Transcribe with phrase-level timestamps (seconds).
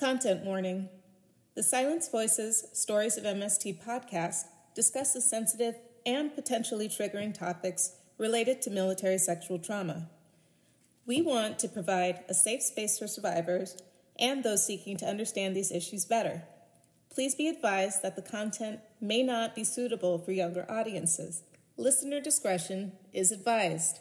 [0.00, 0.88] Content warning
[1.54, 5.74] The Silenced Voices Stories of MST podcast discusses sensitive
[6.06, 10.08] and potentially triggering topics related to military sexual trauma.
[11.04, 13.76] We want to provide a safe space for survivors
[14.18, 16.44] and those seeking to understand these issues better.
[17.12, 21.42] Please be advised that the content may not be suitable for younger audiences.
[21.76, 23.98] Listener discretion is advised.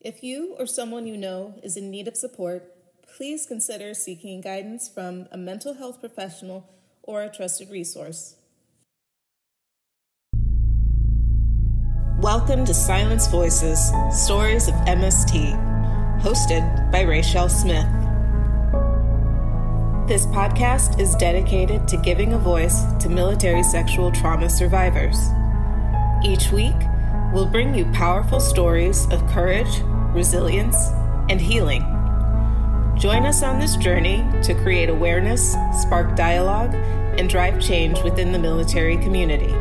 [0.00, 2.71] If you or someone you know is in need of support,
[3.16, 6.66] please consider seeking guidance from a mental health professional
[7.02, 8.36] or a trusted resource.
[12.20, 15.52] Welcome to Silenced Voices Stories of MST,
[16.22, 17.86] hosted by Rachel Smith.
[20.08, 25.18] This podcast is dedicated to giving a voice to military sexual trauma survivors.
[26.24, 26.76] Each week,
[27.34, 29.80] we'll bring you powerful stories of courage,
[30.14, 30.76] resilience,
[31.28, 31.91] and healing
[32.96, 36.74] Join us on this journey to create awareness, spark dialogue,
[37.18, 39.54] and drive change within the military community.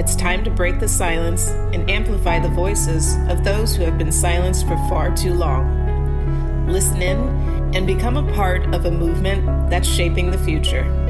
[0.00, 4.12] It's time to break the silence and amplify the voices of those who have been
[4.12, 6.66] silenced for far too long.
[6.66, 7.18] Listen in
[7.74, 11.05] and become a part of a movement that's shaping the future.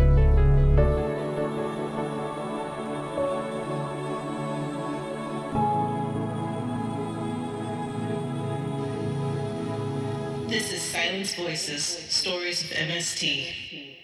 [11.35, 13.97] Voices Stories of MST.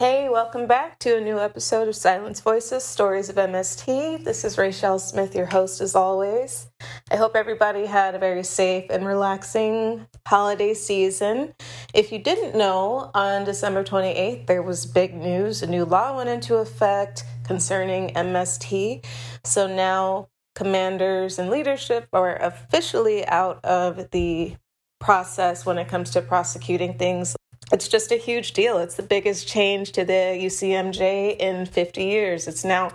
[0.00, 4.22] Hey, welcome back to a new episode of Silenced Voices Stories of MST.
[4.22, 6.68] This is Rachel Smith, your host as always.
[7.10, 11.54] I hope everybody had a very safe and relaxing holiday season.
[11.94, 15.62] If you didn't know, on December 28th, there was big news.
[15.62, 19.06] A new law went into effect concerning MST.
[19.44, 24.56] So now commanders and leadership are officially out of the
[25.00, 27.36] process when it comes to prosecuting things.
[27.72, 28.78] It's just a huge deal.
[28.78, 32.46] It's the biggest change to the UCMJ in 50 years.
[32.46, 32.90] It's now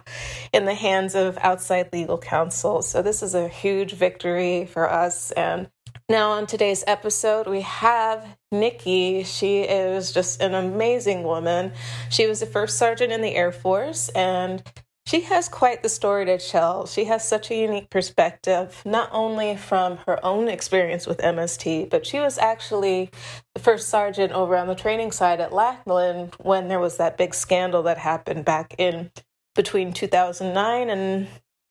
[0.53, 2.81] in the hands of outside legal counsel.
[2.81, 5.31] So, this is a huge victory for us.
[5.31, 5.69] And
[6.07, 9.23] now, on today's episode, we have Nicky.
[9.23, 11.73] She is just an amazing woman.
[12.09, 14.63] She was the first sergeant in the Air Force, and
[15.09, 16.85] she has quite the story to tell.
[16.85, 22.05] She has such a unique perspective, not only from her own experience with MST, but
[22.05, 23.09] she was actually
[23.55, 27.33] the first sergeant over on the training side at Lackland when there was that big
[27.33, 29.09] scandal that happened back in
[29.55, 31.27] between 2009 and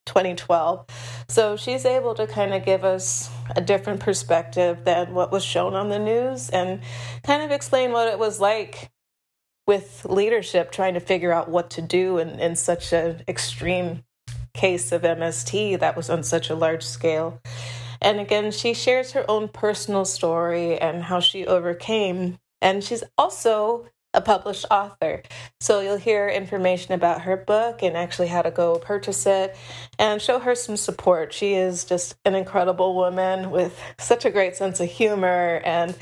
[0.07, 0.87] 2012.
[1.29, 5.75] So she's able to kind of give us a different perspective than what was shown
[5.75, 6.81] on the news and
[7.23, 8.91] kind of explain what it was like
[9.69, 14.03] with leadership trying to figure out what to do in, in such an extreme
[14.55, 17.41] case of MST that was on such a large scale.
[18.01, 22.39] And again, she shares her own personal story and how she overcame.
[22.63, 25.23] And she's also a published author.
[25.61, 29.55] So you'll hear information about her book and actually how to go purchase it
[29.99, 31.35] and show her some support.
[31.35, 35.95] She is just an incredible woman with such a great sense of humor, and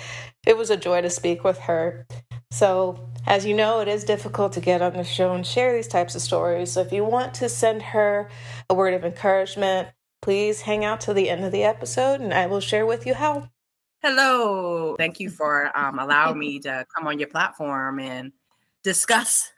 [0.46, 2.06] it was a joy to speak with her.
[2.50, 5.88] So, as you know, it is difficult to get on the show and share these
[5.88, 6.72] types of stories.
[6.72, 8.30] So, if you want to send her
[8.70, 9.88] a word of encouragement,
[10.22, 13.14] please hang out to the end of the episode and I will share with you
[13.14, 13.48] how.
[14.02, 14.94] Hello.
[14.96, 18.32] Thank you for um, allowing me to come on your platform and
[18.82, 19.50] discuss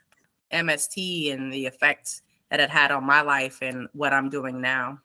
[0.51, 4.99] MST and the effects that it had on my life and what I'm doing now.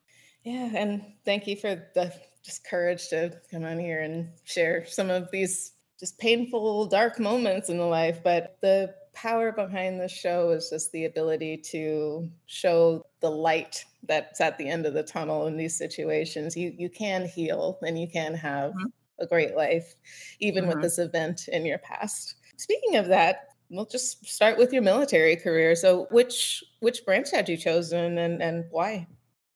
[0.44, 2.12] Yeah, and thank you for the
[2.42, 7.68] just courage to come on here and share some of these just painful, dark moments
[7.68, 8.20] in the life.
[8.22, 14.40] But the power behind the show is just the ability to show the light that's
[14.40, 16.56] at the end of the tunnel in these situations.
[16.56, 18.86] You you can heal and you can have mm-hmm.
[19.20, 19.94] a great life,
[20.40, 20.74] even mm-hmm.
[20.74, 22.34] with this event in your past.
[22.56, 25.74] Speaking of that, we'll just start with your military career.
[25.74, 29.06] So which which branch had you chosen and, and why?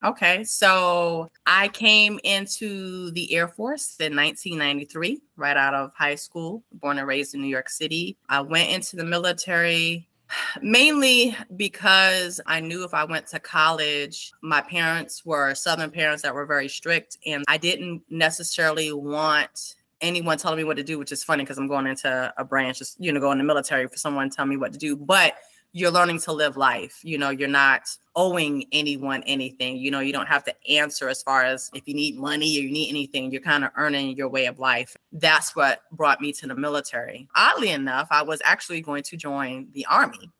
[0.01, 6.63] Okay, so I came into the Air Force in 1993, right out of high school,
[6.71, 8.17] born and raised in New York City.
[8.29, 10.07] I went into the military
[10.61, 16.33] mainly because I knew if I went to college, my parents were Southern parents that
[16.33, 21.11] were very strict, and I didn't necessarily want anyone telling me what to do, which
[21.11, 23.87] is funny because I'm going into a branch, just, you know, going to the military
[23.87, 24.95] for someone to tell me what to do.
[24.95, 25.33] But
[25.71, 26.99] you're learning to live life.
[27.03, 29.77] You know, you're not owing anyone anything.
[29.77, 32.61] You know, you don't have to answer as far as if you need money or
[32.61, 34.97] you need anything, you're kind of earning your way of life.
[35.11, 37.27] That's what brought me to the military.
[37.35, 40.31] Oddly enough, I was actually going to join the army,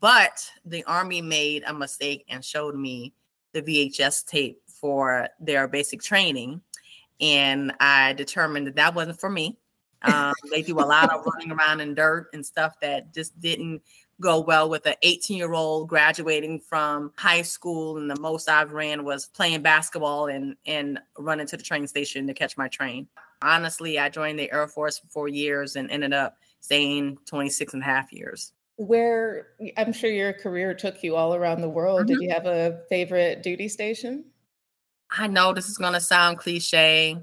[0.00, 3.14] but the army made a mistake and showed me
[3.52, 6.60] the VHS tape for their basic training.
[7.20, 9.58] And I determined that that wasn't for me.
[10.04, 13.80] Um, they do a lot of running around in dirt and stuff that just didn't
[14.20, 17.98] go well with an 18 year old graduating from high school.
[17.98, 22.26] And the most I've ran was playing basketball and, and running to the train station
[22.26, 23.08] to catch my train.
[23.42, 27.82] Honestly, I joined the Air Force for four years and ended up staying 26 and
[27.82, 28.52] a half years.
[28.76, 32.00] Where I'm sure your career took you all around the world.
[32.00, 32.06] Mm-hmm.
[32.06, 34.24] Did you have a favorite duty station?
[35.16, 37.16] I know this is going to sound cliche.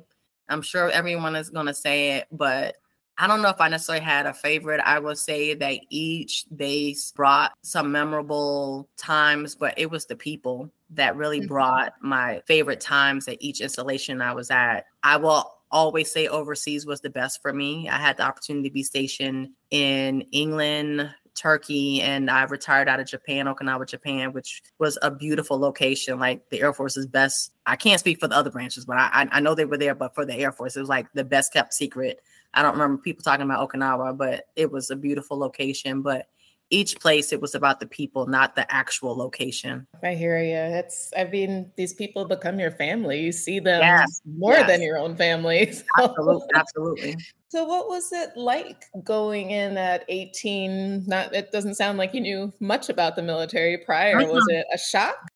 [0.47, 2.77] I'm sure everyone is going to say it, but
[3.21, 4.81] I don't know if I necessarily had a favorite.
[4.83, 10.71] I would say that each base brought some memorable times, but it was the people
[10.89, 11.47] that really mm-hmm.
[11.47, 14.85] brought my favorite times at each installation I was at.
[15.03, 17.87] I will always say overseas was the best for me.
[17.87, 23.05] I had the opportunity to be stationed in England, Turkey, and I retired out of
[23.05, 26.17] Japan, Okinawa, Japan, which was a beautiful location.
[26.17, 27.51] Like the Air Force's best.
[27.67, 29.93] I can't speak for the other branches, but I, I know they were there.
[29.93, 32.19] But for the Air Force, it was like the best kept secret
[32.53, 36.01] I don't remember people talking about Okinawa, but it was a beautiful location.
[36.01, 36.27] But
[36.71, 39.85] each place, it was about the people, not the actual location.
[40.01, 40.55] I hear you.
[40.55, 43.19] It's, I mean, these people become your family.
[43.19, 44.67] You see them yes, more yes.
[44.67, 45.73] than your own family.
[45.97, 46.05] So.
[46.05, 46.47] Absolutely.
[46.55, 47.15] Absolutely.
[47.49, 51.03] So, what was it like going in at 18?
[51.05, 54.15] Not, it doesn't sound like you knew much about the military prior.
[54.15, 54.31] Mm-hmm.
[54.31, 55.27] Was it a shock?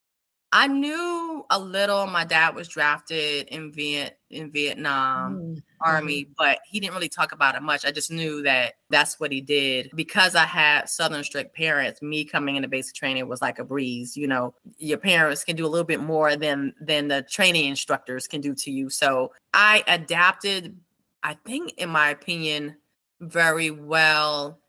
[0.58, 2.08] I knew a little.
[2.08, 5.56] My dad was drafted in Viet in Vietnam mm-hmm.
[5.82, 7.84] Army, but he didn't really talk about it much.
[7.84, 12.02] I just knew that that's what he did because I had Southern strict parents.
[12.02, 14.16] Me coming into basic training was like a breeze.
[14.16, 18.26] You know, your parents can do a little bit more than than the training instructors
[18.26, 18.90] can do to you.
[18.90, 20.78] So I adapted.
[21.22, 22.78] I think, in my opinion,
[23.20, 24.62] very well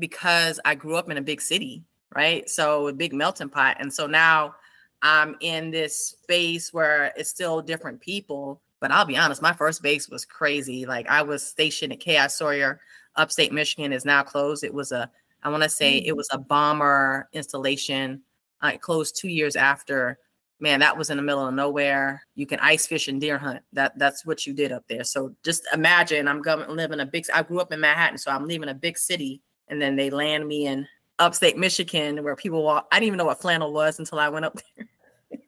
[0.00, 2.50] because I grew up in a big city, right?
[2.50, 4.56] So a big melting pot, and so now
[5.02, 8.60] I'm in this space where it's still different people.
[8.80, 10.86] But I'll be honest, my first base was crazy.
[10.86, 12.28] Like I was stationed at K.I.
[12.28, 12.80] Sawyer,
[13.16, 14.62] upstate Michigan is now closed.
[14.62, 15.10] It was a,
[15.42, 16.16] I want to say it mm.
[16.16, 18.22] was a bomber installation.
[18.62, 20.18] Uh, it closed two years after.
[20.60, 22.22] Man, that was in the middle of nowhere.
[22.34, 23.62] You can ice fish and deer hunt.
[23.72, 25.04] That that's what you did up there.
[25.04, 27.26] So just imagine I'm going live in a big.
[27.32, 30.48] I grew up in Manhattan, so I'm leaving a big city, and then they land
[30.48, 32.88] me in upstate Michigan where people walk.
[32.92, 34.88] I didn't even know what flannel was until I went up there.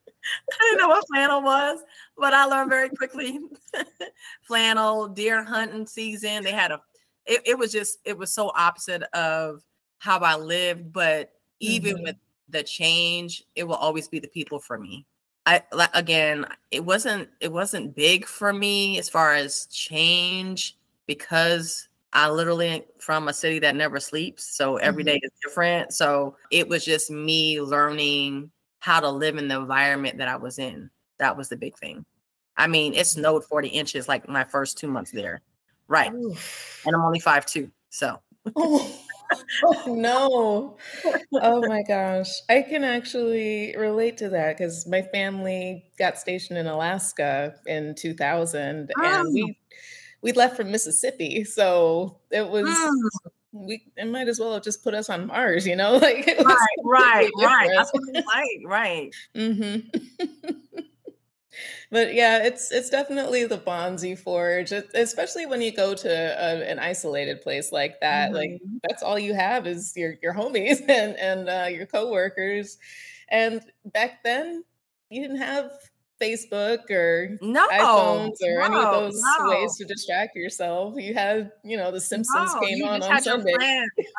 [0.52, 1.80] I didn't know what flannel was,
[2.16, 3.38] but I learned very quickly.
[4.42, 6.44] flannel, deer hunting season.
[6.44, 6.80] They had a
[7.26, 9.62] it, it, was just it was so opposite of
[9.98, 12.04] how I lived, but even mm-hmm.
[12.04, 12.16] with
[12.48, 15.06] the change, it will always be the people for me.
[15.46, 20.76] I like again, it wasn't it wasn't big for me as far as change
[21.06, 24.44] because I literally from a city that never sleeps.
[24.56, 25.12] So every mm-hmm.
[25.12, 25.92] day is different.
[25.92, 30.58] So it was just me learning how to live in the environment that I was
[30.58, 30.90] in.
[31.18, 32.04] That was the big thing.
[32.56, 35.40] I mean, it snowed 40 inches like my first two months there.
[35.86, 36.12] Right.
[36.12, 36.82] Oof.
[36.84, 37.70] And I'm only five two.
[37.90, 38.20] So
[38.56, 38.98] oh.
[39.64, 40.76] oh no.
[41.34, 42.28] Oh my gosh.
[42.48, 48.90] I can actually relate to that because my family got stationed in Alaska in 2000
[48.96, 49.04] oh.
[49.04, 49.56] and we
[50.22, 51.44] we left from Mississippi.
[51.44, 53.30] So it was mm.
[53.52, 55.92] we it might as well have just put us on Mars, you know?
[55.98, 57.70] Like right, right, right.
[57.74, 59.14] That's what it's like, right.
[59.34, 59.98] Mm-hmm.
[61.90, 66.70] but yeah, it's it's definitely the bonds you forge, especially when you go to a,
[66.70, 68.30] an isolated place like that.
[68.30, 68.36] Mm-hmm.
[68.36, 72.78] Like that's all you have is your your homies and and uh, your coworkers.
[73.28, 74.64] And back then,
[75.08, 75.70] you didn't have
[76.20, 79.48] Facebook or no, iPhones or no, any of those no.
[79.48, 80.94] ways to distract yourself.
[80.96, 83.54] You had, you know, The Simpsons no, came on on Sunday.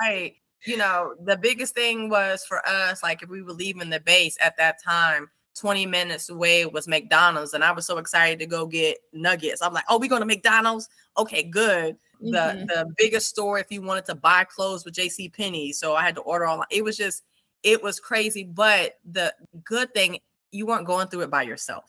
[0.02, 0.34] right.
[0.66, 4.38] You know, the biggest thing was for us, like if we were leaving the base
[4.40, 7.54] at that time, 20 minutes away was McDonald's.
[7.54, 9.62] And I was so excited to go get nuggets.
[9.62, 10.88] I'm like, oh, we're going to McDonald's?
[11.18, 11.98] Okay, good.
[12.22, 12.32] Mm-hmm.
[12.32, 15.74] The the biggest store if you wanted to buy clothes with JC Penney.
[15.74, 16.68] So I had to order online.
[16.70, 17.24] It was just,
[17.64, 18.44] it was crazy.
[18.44, 20.20] But the good thing
[20.52, 21.86] you weren't going through it by yourself.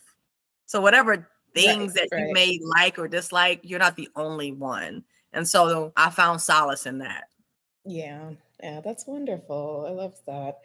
[0.67, 2.29] So whatever things right, that right.
[2.29, 5.05] you may like or dislike, you're not the only one.
[5.33, 7.25] And so I found solace in that.
[7.85, 8.31] Yeah.
[8.63, 9.87] Yeah, that's wonderful.
[9.89, 10.61] I love that.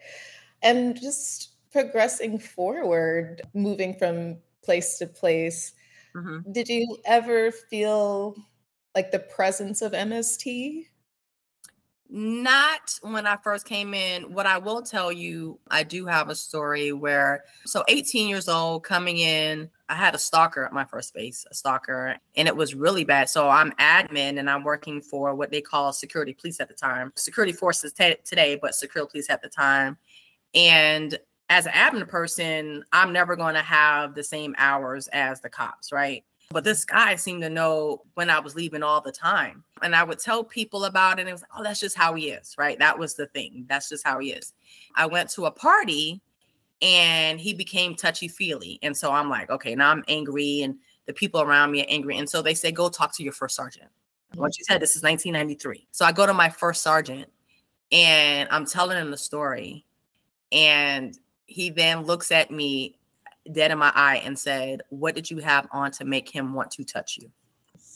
[0.62, 5.72] And just progressing forward, moving from place to place,
[6.14, 6.50] mm-hmm.
[6.52, 8.36] did you ever feel
[8.94, 10.86] like the presence of MST?
[12.10, 14.32] Not when I first came in.
[14.32, 18.84] What I will tell you, I do have a story where, so 18 years old,
[18.84, 22.74] coming in, I had a stalker at my first base, a stalker, and it was
[22.74, 23.28] really bad.
[23.28, 27.12] So I'm admin and I'm working for what they call security police at the time,
[27.14, 29.98] security forces t- today, but security police at the time.
[30.54, 31.18] And
[31.50, 35.92] as an admin person, I'm never going to have the same hours as the cops,
[35.92, 36.24] right?
[36.50, 39.64] But this guy seemed to know when I was leaving all the time.
[39.82, 41.22] And I would tell people about it.
[41.22, 42.78] And it was like, oh, that's just how he is, right?
[42.78, 43.66] That was the thing.
[43.68, 44.54] That's just how he is.
[44.94, 46.22] I went to a party
[46.80, 48.78] and he became touchy feely.
[48.82, 50.76] And so I'm like, okay, now I'm angry and
[51.06, 52.16] the people around me are angry.
[52.16, 53.90] And so they say, go talk to your first sergeant.
[54.32, 54.40] Mm-hmm.
[54.40, 55.86] What you said, this is 1993.
[55.90, 57.30] So I go to my first sergeant
[57.92, 59.84] and I'm telling him the story.
[60.50, 62.97] And he then looks at me
[63.52, 66.70] dead in my eye and said, What did you have on to make him want
[66.72, 67.30] to touch you?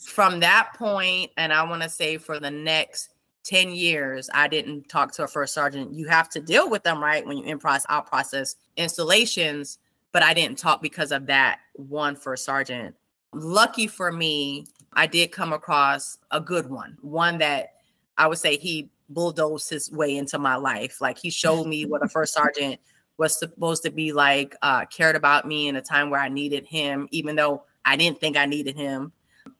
[0.05, 3.09] From that point, and I want to say for the next
[3.43, 5.93] 10 years, I didn't talk to a first sergeant.
[5.93, 7.25] You have to deal with them, right?
[7.25, 9.79] When you in process, out process installations,
[10.11, 12.95] but I didn't talk because of that one first sergeant.
[13.33, 17.73] Lucky for me, I did come across a good one, one that
[18.17, 21.01] I would say he bulldozed his way into my life.
[21.01, 22.79] Like he showed me what a first sergeant
[23.17, 26.65] was supposed to be like, uh, cared about me in a time where I needed
[26.65, 29.11] him, even though I didn't think I needed him.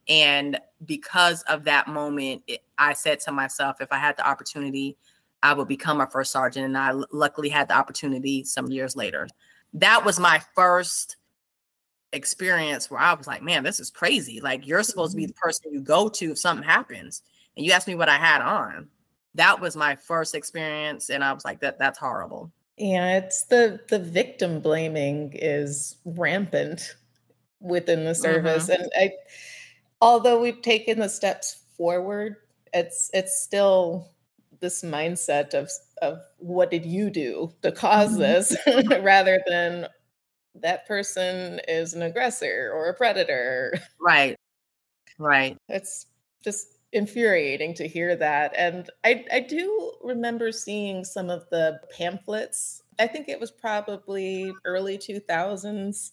[0.07, 4.97] And because of that moment, it, I said to myself, if I had the opportunity,
[5.41, 6.65] I would become a first sergeant.
[6.65, 9.27] And I l- luckily had the opportunity some years later.
[9.73, 11.17] That was my first
[12.11, 14.39] experience where I was like, man, this is crazy.
[14.39, 15.29] Like, you're supposed to be mm-hmm.
[15.29, 17.21] the person you go to if something happens.
[17.55, 18.87] And you asked me what I had on.
[19.35, 21.09] That was my first experience.
[21.09, 22.51] And I was like, that that's horrible.
[22.77, 26.95] Yeah, it's the the victim blaming is rampant
[27.59, 28.63] within the service.
[28.63, 28.81] Mm-hmm.
[28.81, 29.11] And I
[30.01, 32.35] although we've taken the steps forward,
[32.73, 34.09] it's it's still
[34.59, 35.69] this mindset of
[36.01, 38.21] of what did you do to cause mm-hmm.
[38.21, 38.55] this
[39.01, 39.87] rather than
[40.55, 43.73] that person is an aggressor or a predator.
[43.99, 44.35] Right.
[45.19, 45.57] Right.
[45.69, 46.07] It's
[46.43, 48.53] just infuriating to hear that.
[48.55, 52.83] And I, I do remember seeing some of the pamphlets.
[52.99, 56.11] I think it was probably early 2000s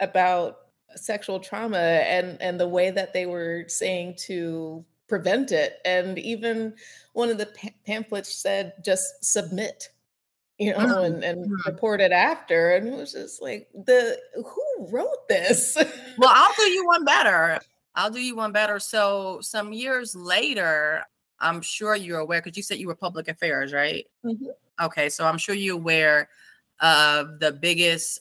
[0.00, 0.58] about
[0.94, 6.74] sexual trauma and and the way that they were saying to prevent it and even
[7.12, 9.90] one of the pa- pamphlets said just submit
[10.58, 11.04] you know mm-hmm.
[11.04, 15.76] and, and report it after and it was just like the who wrote this
[16.18, 17.60] well i'll do you one better
[17.96, 18.78] I'll do you one better.
[18.78, 21.02] So some years later,
[21.40, 24.06] I'm sure you're aware because you said you were public affairs, right?
[24.24, 24.46] Mm-hmm.
[24.84, 26.28] Okay, so I'm sure you're aware
[26.80, 28.20] of the biggest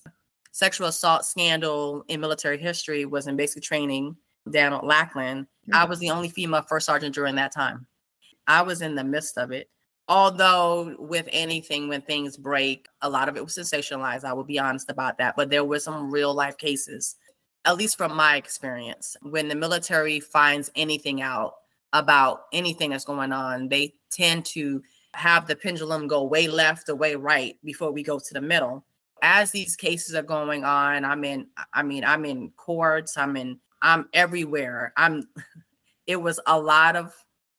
[0.52, 4.16] sexual assault scandal in military history was in basic training
[4.50, 5.46] down at Lackland.
[5.46, 5.76] Mm-hmm.
[5.76, 7.86] I was the only female first sergeant during that time.
[8.48, 9.70] I was in the midst of it.
[10.08, 14.24] Although with anything, when things break, a lot of it was sensationalized.
[14.24, 15.36] I will be honest about that.
[15.36, 17.16] But there were some real life cases
[17.66, 21.56] at least from my experience, when the military finds anything out
[21.94, 24.82] about anything that's going on, they tend to
[25.14, 28.86] have the pendulum go way left or way right before we go to the middle.
[29.22, 33.60] As these cases are going on, I'm in, I mean, I'm in courts, I'm in,
[33.82, 34.94] I'm everywhere.
[34.98, 35.28] I'm,
[36.08, 37.14] it was a lot of,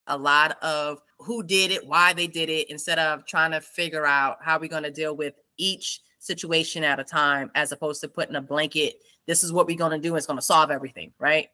[0.06, 4.06] a lot of who did it, why they did it, instead of trying to figure
[4.06, 8.09] out how we're going to deal with each situation at a time, as opposed to
[8.09, 10.16] putting a blanket this is what we're going to do.
[10.16, 11.49] It's going to solve everything, right?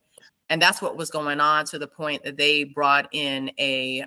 [0.49, 4.05] And that's what was going on to the point that they brought in a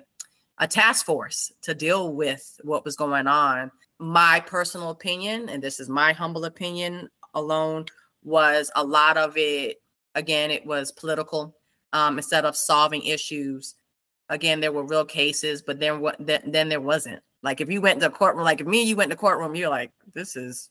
[0.58, 3.70] a task force to deal with what was going on.
[3.98, 7.86] My personal opinion, and this is my humble opinion alone,
[8.24, 9.76] was a lot of it.
[10.14, 11.54] Again, it was political.
[11.92, 13.74] Um, instead of solving issues,
[14.30, 16.16] again, there were real cases, but then what?
[16.18, 17.22] Then, then there wasn't.
[17.46, 19.20] Like if you went to the courtroom, like if me and you went to the
[19.20, 20.68] courtroom, you're like, this is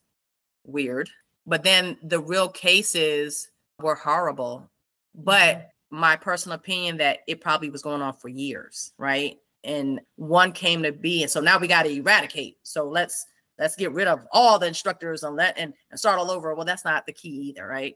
[0.66, 1.10] weird.
[1.48, 3.48] But then the real cases
[3.82, 4.70] were horrible.
[5.16, 6.00] But mm-hmm.
[6.02, 9.38] my personal opinion that it probably was going on for years, right?
[9.64, 12.58] And one came to be, and so now we got to eradicate.
[12.64, 13.26] So let's
[13.58, 16.54] let's get rid of all the instructors and let and, and start all over.
[16.56, 17.96] Well, that's not the key either, right?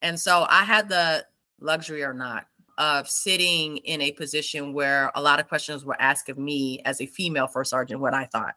[0.00, 1.26] And so I had the
[1.60, 2.46] luxury or not
[2.78, 7.00] of sitting in a position where a lot of questions were asked of me as
[7.00, 8.54] a female first sergeant what I thought.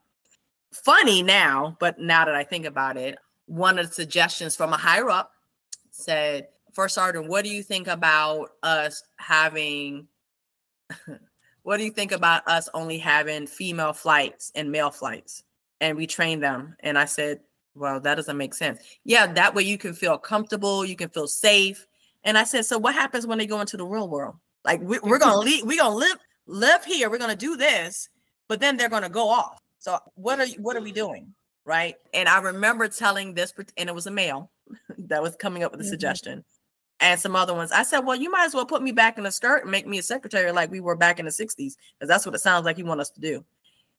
[0.74, 4.78] Funny now, but now that I think about it, one of the suggestions from a
[4.78, 5.32] higher up
[5.92, 10.08] said, First Sergeant, what do you think about us having,
[11.64, 15.44] what do you think about us only having female flights and male flights?
[15.82, 16.76] And we train them.
[16.82, 17.40] And I said,
[17.74, 18.80] Well, that doesn't make sense.
[19.06, 21.87] Yeah, that way you can feel comfortable, you can feel safe.
[22.28, 24.36] And I said, So what happens when they go into the real world?
[24.64, 28.08] Like we, are gonna leave, we're gonna live, live here, we're gonna do this,
[28.48, 29.60] but then they're gonna go off.
[29.80, 31.34] So what are you, what are we doing?
[31.68, 31.96] right?
[32.14, 34.50] And I remember telling this, and it was a male
[34.98, 35.92] that was coming up with the mm-hmm.
[35.92, 36.44] suggestion,
[37.00, 37.72] and some other ones.
[37.72, 39.86] I said, "Well, you might as well put me back in a skirt and make
[39.86, 42.66] me a secretary like we were back in the '60s, because that's what it sounds
[42.66, 43.46] like you want us to do."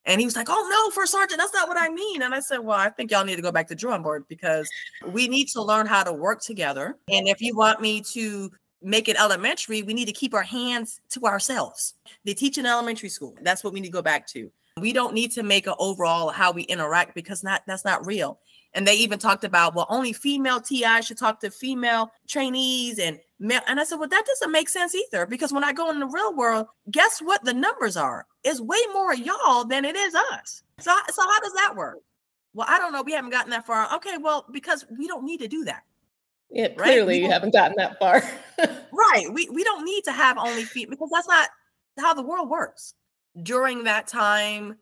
[0.08, 2.40] And he was like, "Oh no, first sergeant, that's not what I mean." And I
[2.40, 4.68] said, "Well, I think y'all need to go back to drawing board because
[5.06, 6.96] we need to learn how to work together.
[7.08, 8.50] And if you want me to
[8.82, 11.94] make it elementary, we need to keep our hands to ourselves.
[12.24, 13.36] They teach in elementary school.
[13.42, 14.50] That's what we need to go back to.
[14.80, 18.38] We don't need to make an overall how we interact because not that's not real.
[18.74, 23.18] And they even talked about well, only female TI should talk to female trainees and
[23.38, 23.60] male.
[23.66, 26.06] And I said, well, that doesn't make sense either because when I go in the
[26.06, 28.26] real world, guess what the numbers are?
[28.44, 30.62] It's way more y'all than it is us.
[30.80, 31.98] So, so how does that work?
[32.54, 33.02] Well, I don't know.
[33.02, 33.94] We haven't gotten that far.
[33.96, 35.82] Okay, well, because we don't need to do that.
[36.50, 36.76] Yeah, right?
[36.76, 38.22] clearly you haven't gotten that far.
[38.92, 39.32] right.
[39.32, 41.48] We we don't need to have only feet because that's not
[41.98, 42.94] how the world works.
[43.42, 44.78] During that time,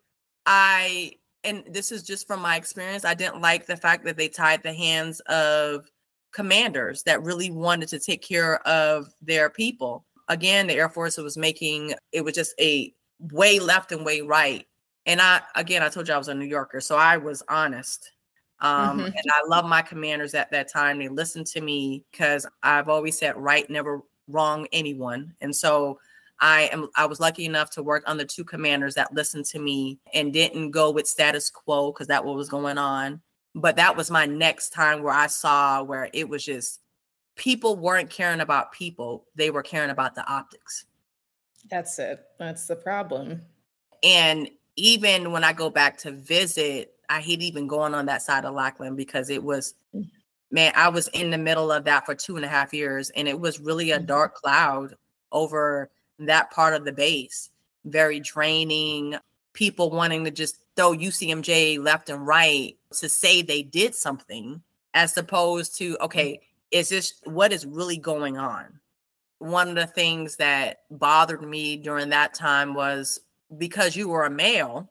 [0.47, 1.15] I
[1.47, 4.63] and this is just from my experience, I didn't like the fact that they tied
[4.63, 5.91] the hands of
[6.33, 10.05] commanders that really wanted to take care of their people.
[10.29, 12.93] Again, the Air Force was making it was just a
[13.33, 14.67] way left and way right.
[15.07, 18.11] And I again, I told you I was a New Yorker, so I was honest.
[18.61, 19.07] Um, mm-hmm.
[19.07, 20.99] and I love my commanders at that time.
[20.99, 25.35] They listened to me because I've always said right, never wrong anyone.
[25.41, 25.99] And so
[26.41, 29.99] I am I was lucky enough to work under two commanders that listened to me
[30.13, 33.21] and didn't go with status quo because that what was going on.
[33.55, 36.81] But that was my next time where I saw where it was just
[37.37, 40.85] people weren't caring about people, they were caring about the optics.
[41.71, 42.25] That's it.
[42.39, 43.43] That's the problem.
[44.03, 48.45] And even when I go back to visit, I hate even going on that side
[48.45, 49.75] of Lackland because it was
[50.51, 53.27] man, I was in the middle of that for two and a half years and
[53.27, 54.07] it was really a mm-hmm.
[54.07, 54.95] dark cloud
[55.33, 57.51] over that part of the base.
[57.85, 59.17] Very draining,
[59.53, 64.63] people wanting to just throw UCMJ left and right to say they did something,
[64.95, 66.43] as opposed to, okay, mm-hmm.
[66.79, 68.81] is this what is really going on?
[69.39, 73.21] One of the things that bothered me during that time was
[73.59, 74.91] because you were a male,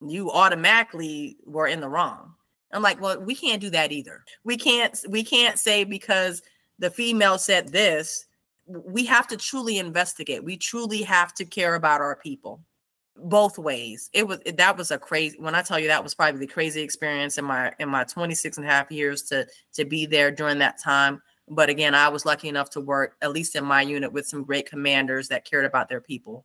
[0.00, 2.34] you automatically were in the wrong.
[2.72, 4.24] I'm like, well, we can't do that either.
[4.42, 6.42] We can't we can't say because
[6.78, 8.26] the female said this
[8.66, 10.42] we have to truly investigate.
[10.42, 12.60] We truly have to care about our people
[13.16, 14.10] both ways.
[14.12, 16.82] It was that was a crazy when I tell you that was probably the crazy
[16.82, 20.58] experience in my in my 26 and a half years to to be there during
[20.58, 21.22] that time.
[21.48, 24.44] But again, I was lucky enough to work at least in my unit with some
[24.44, 26.44] great commanders that cared about their people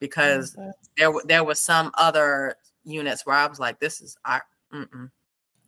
[0.00, 0.70] because mm-hmm.
[0.96, 4.40] there there was some other units where I was like this is I
[4.72, 5.10] mm-mm.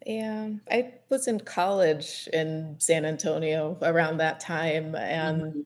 [0.07, 5.61] Yeah, I was in college in San Antonio around that time, and mm-hmm.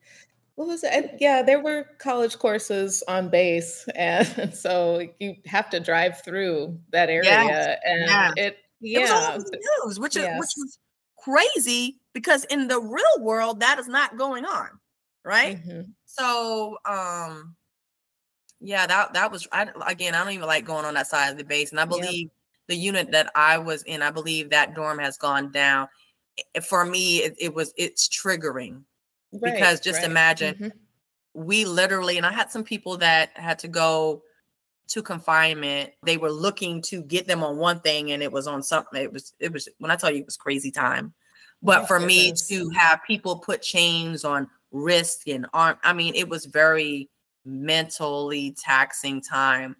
[0.55, 1.15] what was it?
[1.19, 7.09] Yeah, there were college courses on base, and so you have to drive through that
[7.09, 7.79] area, yes.
[7.85, 8.31] and yeah.
[8.35, 10.33] it yeah, it news, which yes.
[10.33, 10.79] is which was
[11.17, 14.67] crazy because in the real world that is not going on,
[15.23, 15.65] right?
[15.65, 15.91] Mm-hmm.
[16.05, 17.55] So, um,
[18.59, 20.13] yeah, that that was I, again.
[20.13, 22.25] I don't even like going on that side of the base, and I believe.
[22.25, 22.31] Yep
[22.67, 25.87] the unit that I was in, I believe that dorm has gone down.
[26.63, 28.81] For me, it, it was it's triggering
[29.31, 30.09] right, because just right.
[30.09, 30.67] imagine mm-hmm.
[31.33, 34.23] we literally, and I had some people that had to go
[34.87, 35.91] to confinement.
[36.03, 39.01] They were looking to get them on one thing, and it was on something.
[39.01, 41.13] It was it was when I tell you it was crazy time.
[41.61, 42.47] But yes, for me is.
[42.47, 47.09] to have people put chains on wrist and arm, I mean, it was very
[47.45, 49.75] mentally taxing time,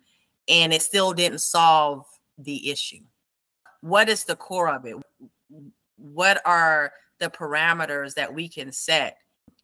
[0.47, 2.05] and it still didn't solve
[2.37, 3.01] the issue?
[3.81, 4.95] What is the core of it?
[5.97, 9.17] What are the parameters that we can set?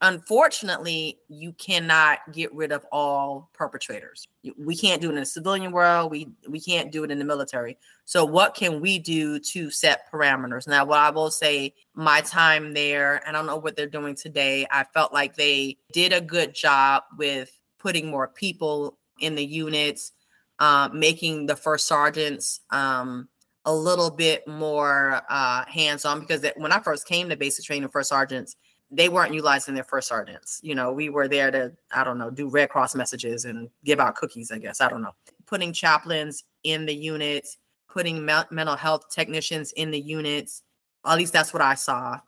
[0.03, 4.27] Unfortunately, you cannot get rid of all perpetrators.
[4.57, 6.10] We can't do it in the civilian world.
[6.10, 7.77] We we can't do it in the military.
[8.05, 10.67] So what can we do to set parameters?
[10.67, 14.65] Now, what I will say, my time there, I don't know what they're doing today.
[14.71, 20.13] I felt like they did a good job with putting more people in the units,
[20.62, 23.28] uh, making the first sergeants um,
[23.65, 28.10] a little bit more uh, hands-on because when I first came to basic training first
[28.10, 28.56] sergeants,
[28.91, 30.60] they weren't utilizing their first sergeants.
[30.62, 34.00] You know, we were there to, I don't know, do Red Cross messages and give
[34.00, 34.82] out cookies, I guess.
[34.82, 35.15] I don't know.
[35.47, 37.58] Putting chaplains in the units,
[37.89, 40.62] putting me- mental health technicians in the units.
[41.04, 42.19] At least that's what I saw.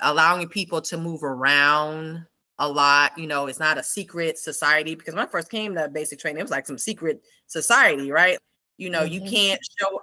[0.00, 2.24] Allowing people to move around
[2.58, 3.18] a lot.
[3.18, 6.40] You know, it's not a secret society because when I first came to basic training,
[6.40, 8.38] it was like some secret society, right?
[8.76, 9.12] You know, mm-hmm.
[9.24, 10.00] you can't show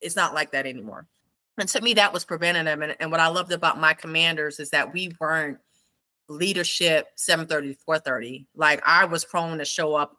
[0.00, 1.06] it's not like that anymore.
[1.58, 2.80] And to me, that was preventative.
[2.80, 5.58] And, and what I loved about my commanders is that we weren't
[6.28, 8.46] leadership 7:30 4:30.
[8.54, 10.16] Like I was prone to show up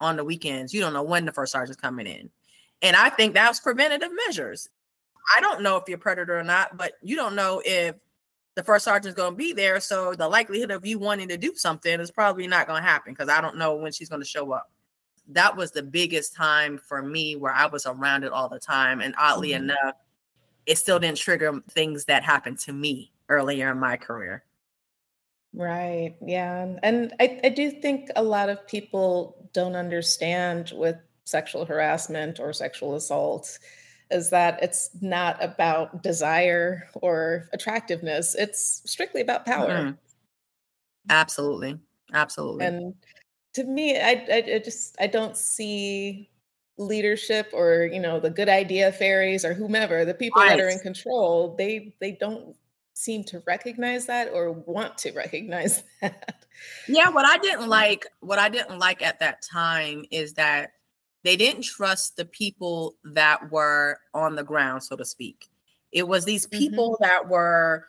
[0.00, 0.72] on the weekends.
[0.72, 2.30] You don't know when the first sergeant's coming in.
[2.82, 4.68] And I think that was preventative measures.
[5.34, 7.96] I don't know if you're a predator or not, but you don't know if
[8.56, 9.78] the first sergeant's going to be there.
[9.80, 13.12] So the likelihood of you wanting to do something is probably not going to happen
[13.12, 14.72] because I don't know when she's going to show up.
[15.28, 19.00] That was the biggest time for me where I was around it all the time.
[19.02, 19.64] And oddly mm-hmm.
[19.64, 19.96] enough,
[20.64, 24.42] it still didn't trigger things that happened to me earlier in my career.
[25.52, 26.16] Right.
[26.24, 26.76] Yeah.
[26.82, 32.52] And I, I do think a lot of people don't understand with sexual harassment or
[32.52, 33.58] sexual assault
[34.10, 38.34] is that it's not about desire or attractiveness.
[38.34, 39.70] It's strictly about power.
[39.70, 39.92] Mm-hmm.
[41.10, 41.78] Absolutely.
[42.12, 42.64] Absolutely.
[42.64, 42.94] And
[43.54, 46.30] to me, I, I, I just I don't see
[46.78, 50.58] leadership or you know the good idea fairies or whomever the people right.
[50.58, 52.54] that are in control they they don't
[52.96, 56.46] seem to recognize that or want to recognize that.
[56.88, 60.72] Yeah, what I didn't like, what I didn't like at that time is that
[61.22, 65.48] they didn't trust the people that were on the ground, so to speak.
[65.92, 67.04] It was these people mm-hmm.
[67.04, 67.86] that were,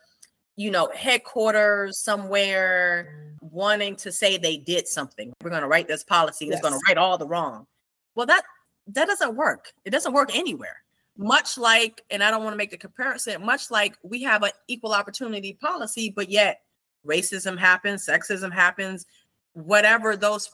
[0.55, 5.33] you know, headquarters somewhere wanting to say they did something.
[5.43, 6.45] We're going to write this policy.
[6.45, 6.53] Yes.
[6.53, 7.67] It's going to right all the wrong.
[8.15, 8.43] Well, that
[8.87, 9.73] that doesn't work.
[9.85, 10.81] It doesn't work anywhere
[11.17, 14.51] much like, and I don't want to make the comparison, much like we have an
[14.67, 16.61] equal opportunity policy, but yet
[17.05, 19.05] racism happens, sexism happens,
[19.53, 20.51] whatever those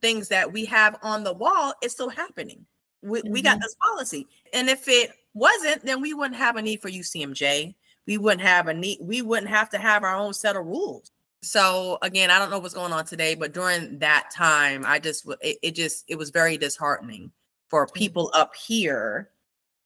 [0.00, 2.64] things that we have on the wall, it's still happening.
[3.02, 3.32] We, mm-hmm.
[3.32, 3.62] we got mm-hmm.
[3.62, 4.26] this policy.
[4.52, 7.74] And if it wasn't, then we wouldn't have a need for UCMJ.
[8.06, 11.10] We wouldn't have a need, we wouldn't have to have our own set of rules.
[11.42, 15.28] So again, I don't know what's going on today, but during that time, I just
[15.40, 17.30] it, it just it was very disheartening
[17.68, 19.30] for people up here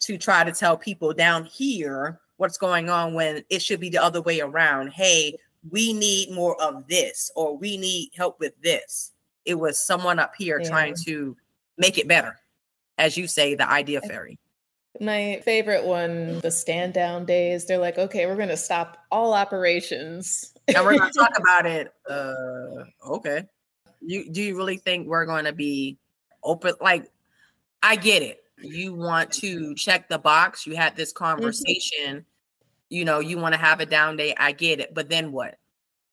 [0.01, 4.03] to try to tell people down here what's going on when it should be the
[4.03, 4.89] other way around.
[4.89, 5.37] Hey,
[5.69, 9.13] we need more of this, or we need help with this.
[9.45, 10.69] It was someone up here yeah.
[10.69, 11.37] trying to
[11.79, 12.37] make it better.
[12.99, 14.39] As you say, the idea fairy.
[15.01, 19.33] My favorite one, the stand down days, they're like, okay, we're going to stop all
[19.33, 20.53] operations.
[20.69, 21.93] and we're going to talk about it.
[22.09, 23.45] Uh, okay.
[24.01, 25.99] You do you really think we're going to be
[26.43, 26.75] open?
[26.81, 27.11] Like,
[27.83, 31.25] I get it you want to check the box you had this mm-hmm.
[31.25, 32.21] conversation mm-hmm.
[32.89, 35.57] you know you want to have a down day i get it but then what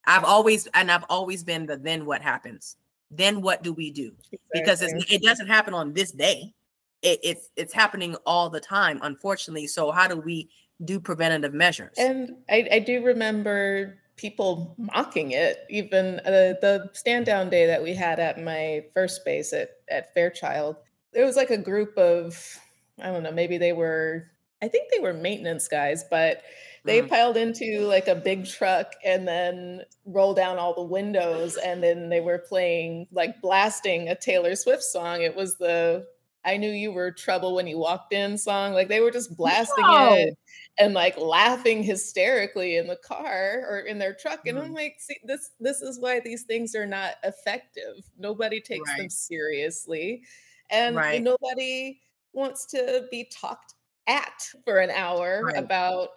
[0.06, 2.78] i've always and i've always been the then what happens
[3.12, 4.12] then what do we do?
[4.32, 4.40] Exactly.
[4.54, 6.54] because it doesn't happen on this day.
[7.02, 10.50] It, it's it's happening all the time unfortunately so how do we
[10.84, 11.94] do preventative measures?
[11.98, 17.84] And i, I do remember people mocking it even uh, the stand down day that
[17.84, 20.78] we had at my first base at, at fairchild
[21.14, 22.60] there was like a group of
[23.02, 26.42] I don't know, maybe they were I think they were maintenance guys, but
[26.84, 27.10] they mm.
[27.10, 32.10] piled into like a big truck and then rolled down all the windows and then
[32.10, 35.22] they were playing like blasting a Taylor Swift song.
[35.22, 36.08] It was the
[36.46, 38.74] I knew you were trouble when you walked in song.
[38.74, 40.14] Like they were just blasting no.
[40.14, 40.38] it
[40.80, 44.48] and like laughing hysterically in the car or in their truck.
[44.48, 44.64] And mm.
[44.64, 47.96] I'm like, see, this this is why these things are not effective.
[48.18, 48.98] Nobody takes right.
[48.98, 50.24] them seriously
[50.70, 51.22] and right.
[51.22, 52.00] nobody
[52.34, 53.74] wants to be talked
[54.08, 55.58] at for an hour right.
[55.58, 56.10] about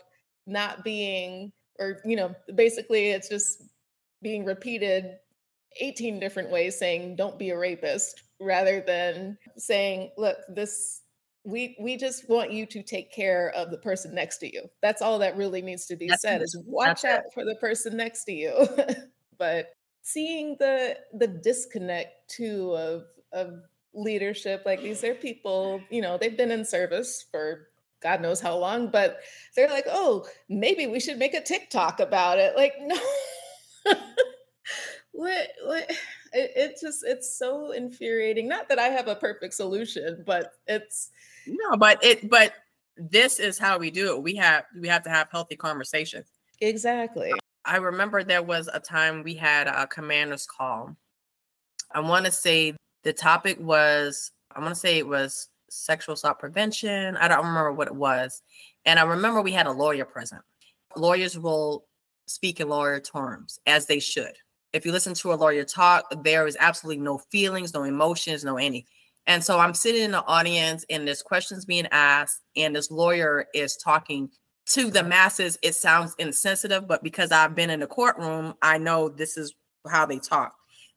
[0.46, 3.62] not being or you know basically it's just
[4.22, 5.16] being repeated
[5.80, 11.02] 18 different ways saying don't be a rapist rather than saying look this
[11.44, 15.00] we we just want you to take care of the person next to you that's
[15.00, 17.32] all that really needs to be that's said is watch out it.
[17.32, 18.66] for the person next to you
[19.38, 19.70] but
[20.02, 23.60] seeing the the disconnect too of of
[23.94, 24.62] leadership.
[24.64, 27.68] Like these are people, you know, they've been in service for
[28.00, 29.20] God knows how long, but
[29.54, 32.56] they're like, oh, maybe we should make a TikTok about it.
[32.56, 32.96] Like, no.
[35.12, 35.90] what what
[36.32, 38.48] it, it just it's so infuriating.
[38.48, 41.10] Not that I have a perfect solution, but it's
[41.46, 42.54] no, but it but
[42.96, 44.22] this is how we do it.
[44.22, 46.26] We have we have to have healthy conversations.
[46.60, 47.32] Exactly.
[47.64, 50.96] I remember there was a time we had a commander's call.
[51.92, 56.38] I want to say the topic was, I want to say it was sexual assault
[56.38, 57.16] prevention.
[57.16, 58.42] I don't remember what it was.
[58.84, 60.42] And I remember we had a lawyer present.
[60.96, 61.86] Lawyers will
[62.26, 64.32] speak in lawyer terms as they should.
[64.72, 68.56] If you listen to a lawyer talk, there is absolutely no feelings, no emotions, no
[68.56, 68.86] anything.
[69.26, 73.46] And so I'm sitting in the audience and there's questions being asked, and this lawyer
[73.54, 74.30] is talking
[74.66, 75.58] to the masses.
[75.62, 79.54] It sounds insensitive, but because I've been in the courtroom, I know this is
[79.88, 80.54] how they talk.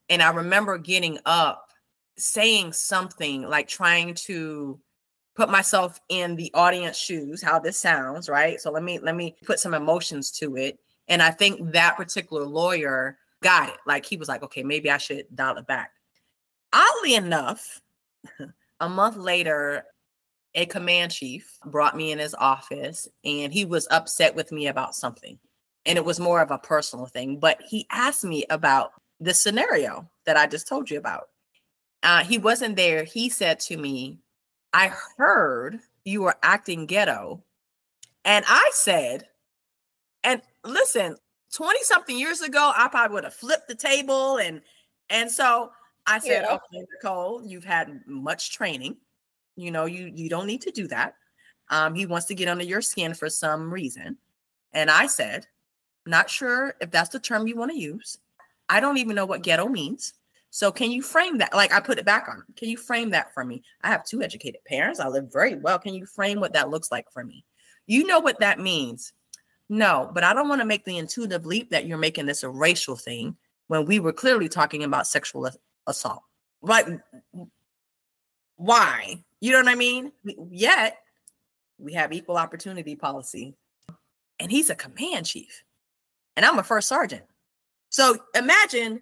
[0.09, 1.72] And I remember getting up
[2.17, 4.79] saying something like trying to
[5.35, 8.61] put myself in the audience shoes how this sounds right?
[8.61, 12.45] So let me let me put some emotions to it and i think that particular
[12.45, 13.75] lawyer got it.
[13.85, 15.91] Like he was like okay maybe i should dial it back.
[16.71, 17.81] Oddly enough
[18.79, 19.85] a month later
[20.55, 24.95] a command chief brought me in his office and he was upset with me about
[24.95, 25.39] something
[25.85, 30.07] and it was more of a personal thing but he asked me about the scenario
[30.25, 31.29] that i just told you about
[32.03, 33.03] uh, he wasn't there.
[33.03, 34.19] He said to me,
[34.73, 37.43] I heard you were acting ghetto.
[38.25, 39.27] And I said,
[40.23, 41.17] and listen,
[41.53, 44.37] 20 something years ago, I probably would have flipped the table.
[44.37, 44.61] And
[45.09, 45.71] and so
[46.07, 46.55] I said, yeah.
[46.55, 48.97] okay, Nicole, you've had much training.
[49.55, 51.15] You know, you you don't need to do that.
[51.69, 54.17] Um, he wants to get under your skin for some reason.
[54.73, 55.47] And I said,
[56.05, 58.17] not sure if that's the term you want to use.
[58.69, 60.13] I don't even know what ghetto means.
[60.55, 61.51] So can you frame that?
[61.55, 62.43] Like I put it back on.
[62.55, 63.63] Can you frame that for me?
[63.81, 64.99] I have two educated parents.
[64.99, 65.79] I live very well.
[65.79, 67.43] Can you frame what that looks like for me?
[67.87, 69.13] You know what that means.
[69.67, 72.49] No, but I don't want to make the intuitive leap that you're making this a
[72.49, 73.35] racial thing
[73.65, 75.49] when we were clearly talking about sexual
[75.87, 76.21] assault.
[76.61, 76.85] Like,
[78.57, 79.23] why?
[79.41, 80.11] You know what I mean?
[80.51, 80.99] Yet,
[81.79, 83.55] we have equal opportunity policy,
[84.39, 85.63] and he's a command chief,
[86.37, 87.23] and I'm a first sergeant.
[87.89, 89.01] So imagine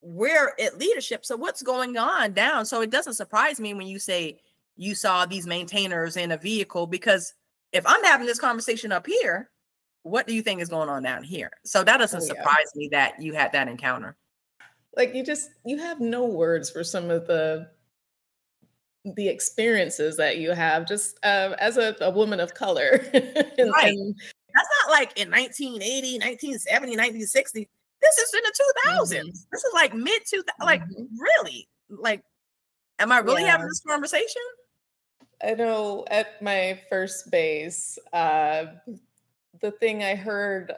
[0.00, 1.24] we're at leadership.
[1.24, 2.66] So what's going on down?
[2.66, 4.40] So it doesn't surprise me when you say
[4.76, 7.34] you saw these maintainers in a vehicle because
[7.72, 9.50] if I'm having this conversation up here,
[10.02, 11.50] what do you think is going on down here?
[11.64, 12.28] So that doesn't oh, yeah.
[12.28, 14.16] surprise me that you had that encounter.
[14.96, 17.68] Like you just you have no words for some of the
[19.14, 23.04] the experiences that you have just uh, as a, a, woman of color.
[23.14, 23.96] and, right.
[24.56, 27.68] That's not like in 1980, 1970, 1960.
[28.02, 28.52] This is in the
[28.90, 29.20] 2000s.
[29.20, 29.28] Mm-hmm.
[29.52, 30.44] This is like mid 2000.
[30.60, 31.04] Like, mm-hmm.
[31.18, 31.68] really?
[31.88, 32.22] Like,
[32.98, 33.52] am I really yeah.
[33.52, 34.42] having this conversation?
[35.44, 38.66] I know at my first base, uh,
[39.60, 40.72] the thing I heard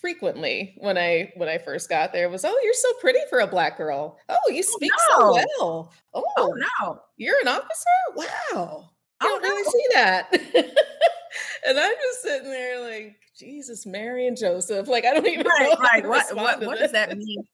[0.00, 3.46] frequently when I when I first got there was, "Oh, you're so pretty for a
[3.46, 4.18] black girl.
[4.28, 5.16] Oh, you oh, speak oh, no.
[5.16, 5.92] so well.
[6.14, 7.96] Oh, oh, no, you're an officer.
[8.16, 8.90] Wow,
[9.20, 9.70] I don't oh, really no.
[9.70, 10.32] see that."
[11.66, 14.88] and I'm just sitting there like, Jesus, Mary and Joseph.
[14.88, 15.76] Like, I don't even right, know.
[15.80, 16.06] Right.
[16.06, 17.44] What what, what does that mean?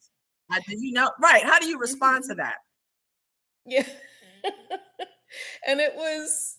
[0.52, 1.10] Uh, do you know?
[1.20, 1.44] Right.
[1.44, 2.56] How do you respond to that?
[3.66, 3.86] Yeah.
[5.66, 6.56] and it was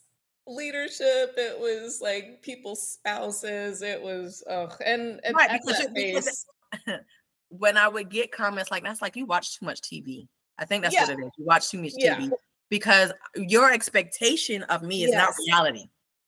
[0.47, 6.45] leadership it was like people's spouses it was uh and, and right, because, because
[7.49, 10.83] when i would get comments like that's like you watch too much tv i think
[10.83, 11.01] that's yeah.
[11.03, 12.17] what it is you watch too much yeah.
[12.17, 12.31] tv
[12.69, 15.17] because your expectation of me is yes.
[15.17, 15.85] not reality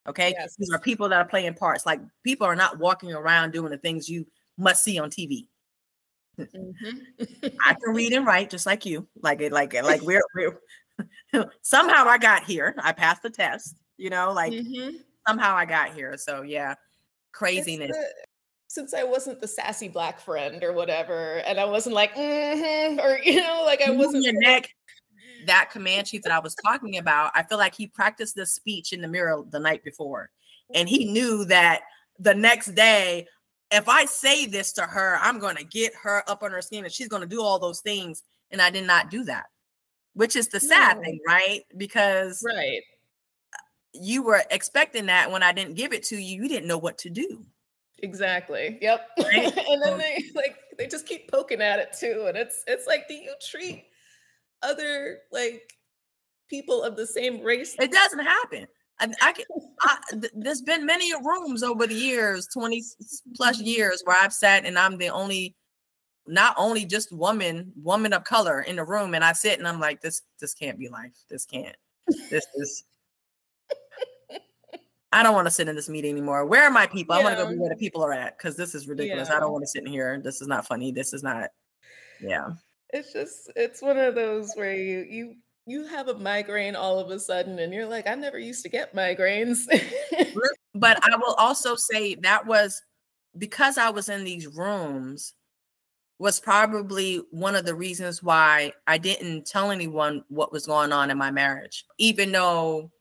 [0.07, 0.55] okay yes.
[0.57, 3.77] these are people that are playing parts like people are not walking around doing the
[3.77, 4.25] things you
[4.57, 5.47] must see on tv
[6.39, 7.47] mm-hmm.
[7.65, 10.59] i can read and write just like you like it like it, like we're, we're
[11.61, 12.75] somehow I got here.
[12.77, 14.97] I passed the test, you know, like mm-hmm.
[15.27, 16.17] somehow I got here.
[16.17, 16.75] So yeah,
[17.31, 17.95] craziness.
[18.67, 23.17] Since I wasn't the sassy black friend or whatever, and I wasn't like, mm-hmm, or
[23.23, 24.69] you know, like I wasn't your neck.
[25.47, 28.93] That command chief that I was talking about, I feel like he practiced this speech
[28.93, 30.29] in the mirror the night before,
[30.73, 31.81] and he knew that
[32.19, 33.27] the next day,
[33.71, 36.83] if I say this to her, I'm going to get her up on her skin,
[36.83, 38.23] and she's going to do all those things.
[38.51, 39.45] And I did not do that
[40.13, 41.03] which is the sad no.
[41.03, 41.61] thing, right?
[41.75, 42.81] Because right,
[43.93, 46.97] you were expecting that when I didn't give it to you, you didn't know what
[46.99, 47.45] to do.
[47.99, 48.77] Exactly.
[48.81, 49.07] Yep.
[49.19, 49.57] Right?
[49.69, 53.07] and then they like they just keep poking at it too, and it's it's like,
[53.07, 53.85] do you treat
[54.63, 55.73] other like
[56.49, 57.75] people of the same race?
[57.79, 58.67] It doesn't happen.
[58.99, 59.45] I, I can.
[59.81, 59.97] I,
[60.33, 62.83] there's been many rooms over the years, twenty
[63.35, 65.55] plus years, where I've sat and I'm the only
[66.27, 69.79] not only just woman, woman of color in the room, and I sit and I'm
[69.79, 71.13] like, this, this can't be life.
[71.29, 71.75] This can't.
[72.29, 72.83] This is.
[75.11, 76.45] I don't want to sit in this meeting anymore.
[76.45, 77.15] Where are my people?
[77.15, 77.21] Yeah.
[77.21, 79.29] I want to go where the people are at because this is ridiculous.
[79.29, 79.37] Yeah.
[79.37, 80.19] I don't want to sit in here.
[80.23, 80.91] This is not funny.
[80.91, 81.49] This is not.
[82.21, 82.51] Yeah.
[82.93, 87.09] It's just it's one of those where you you you have a migraine all of
[87.09, 89.65] a sudden and you're like, I never used to get migraines.
[90.75, 92.81] but I will also say that was
[93.37, 95.33] because I was in these rooms
[96.19, 101.09] was probably one of the reasons why I didn't tell anyone what was going on
[101.09, 102.91] in my marriage, even though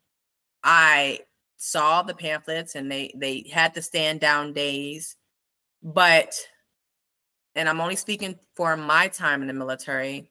[0.65, 1.21] I
[1.59, 5.17] saw the pamphlets and they they had the stand down days,
[5.83, 6.35] but
[7.55, 10.31] and I'm only speaking for my time in the military,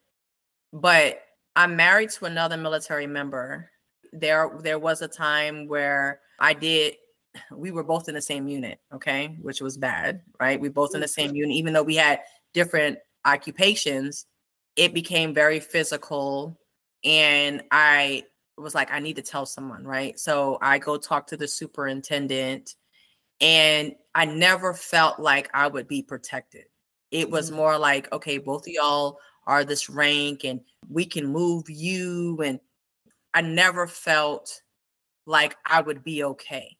[0.73, 1.21] but
[1.55, 3.69] I'm married to another military member.
[4.13, 6.95] There there was a time where I did
[7.55, 10.59] we were both in the same unit, okay, which was bad, right?
[10.59, 12.21] We both in the same unit, even though we had
[12.53, 14.25] different occupations,
[14.75, 16.59] it became very physical.
[17.03, 18.23] And I
[18.57, 20.19] was like, I need to tell someone, right?
[20.19, 22.75] So I go talk to the superintendent,
[23.39, 26.65] and I never felt like I would be protected.
[27.11, 27.57] It was mm-hmm.
[27.57, 32.41] more like, okay, both of y'all are this rank and we can move you.
[32.41, 32.59] And
[33.33, 34.61] I never felt
[35.25, 36.77] like I would be okay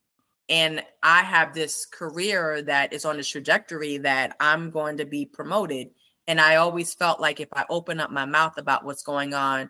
[0.51, 5.25] and I have this career that is on the trajectory that I'm going to be
[5.25, 5.91] promoted.
[6.27, 9.69] And I always felt like if I open up my mouth about what's going on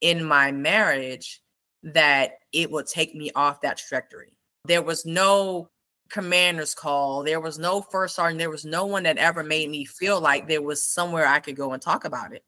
[0.00, 1.40] in my marriage,
[1.84, 4.32] that it would take me off that trajectory.
[4.64, 5.70] There was no
[6.08, 7.22] commander's call.
[7.22, 8.38] There was no first sergeant.
[8.38, 11.56] There was no one that ever made me feel like there was somewhere I could
[11.56, 12.44] go and talk about it.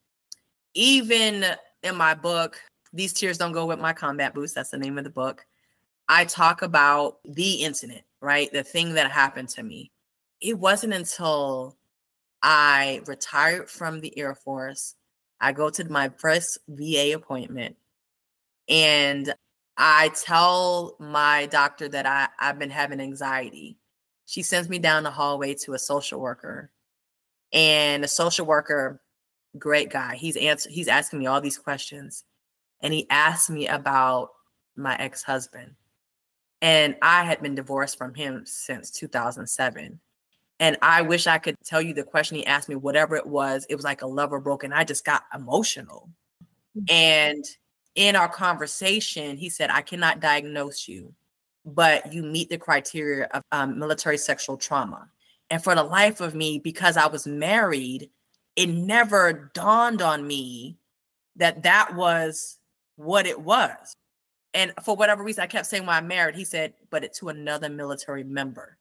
[0.75, 1.44] Even
[1.83, 2.61] in my book,
[2.92, 5.44] These Tears Don't Go With My Combat Boots, that's the name of the book.
[6.09, 8.51] I talk about the incident, right?
[8.53, 9.92] The thing that happened to me.
[10.40, 11.77] It wasn't until
[12.42, 14.94] I retired from the Air Force,
[15.40, 17.77] I go to my first VA appointment,
[18.68, 19.33] and
[19.79, 23.79] I tell my doctor that I, I've been having anxiety.
[24.27, 26.73] She sends me down the hallway to a social worker.
[27.53, 29.01] And the social worker,
[29.57, 32.25] great guy, he's answer he's asking me all these questions.
[32.83, 34.31] And he asked me about
[34.77, 35.75] my ex-husband.
[36.61, 40.01] And I had been divorced from him since 2007.
[40.61, 43.64] And I wish I could tell you the question he asked me, whatever it was.
[43.69, 44.73] It was like a lover broken.
[44.73, 46.11] I just got emotional.
[46.77, 46.93] Mm.
[46.93, 47.45] And
[47.99, 51.13] in our conversation, he said, I cannot diagnose you,
[51.67, 55.09] but you meet the criteria of um, military sexual trauma.
[55.51, 58.09] And for the life of me, because I was married,
[58.55, 60.77] it never dawned on me
[61.35, 62.59] that that was
[62.95, 63.97] what it was.
[64.55, 66.37] And for whatever reason, I kept saying, why I'm married.
[66.37, 68.79] He said, but it to another military member.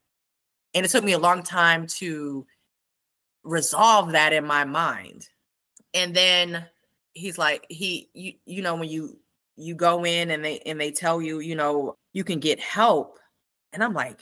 [0.75, 2.45] And it took me a long time to
[3.43, 5.27] resolve that in my mind.
[5.95, 6.67] And then
[7.17, 9.17] he's like he you you know when you
[9.55, 13.19] you go in and they and they tell you you know you can get help.
[13.73, 14.21] And i'm like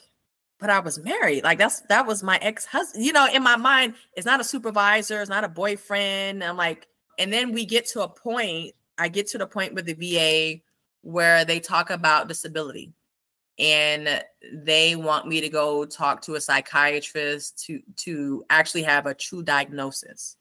[0.59, 1.43] but i was married.
[1.43, 5.21] Like that's that was my ex-husband you know in my mind it's not a supervisor
[5.21, 6.43] it's not a boyfriend.
[6.43, 6.87] I'm like
[7.19, 10.61] and then we get to a point i get to the point with the va
[11.05, 12.91] where they talk about disability.
[13.57, 19.13] And they want me to go talk to a psychiatrist to to actually have a
[19.13, 20.35] true diagnosis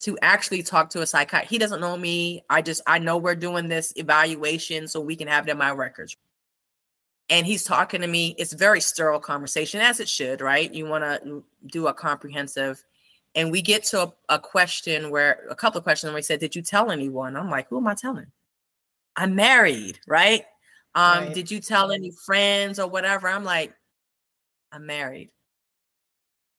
[0.00, 1.50] to actually talk to a psychiatrist.
[1.50, 2.42] He doesn't know me.
[2.48, 5.70] I just I know we're doing this evaluation so we can have it in my
[5.72, 6.16] records.
[7.28, 8.34] And he's talking to me.
[8.38, 10.72] It's very sterile conversation, as it should, right?
[10.72, 12.82] You want to do a comprehensive.
[13.36, 16.40] And we get to a, a question where a couple of questions where he said,
[16.40, 17.36] Did you tell anyone?
[17.36, 18.26] I'm like, Who am I telling?
[19.16, 20.44] I'm married, right?
[20.94, 21.34] Um, right.
[21.34, 23.28] did you tell any friends or whatever?
[23.28, 23.72] I'm like,
[24.72, 25.30] I'm married.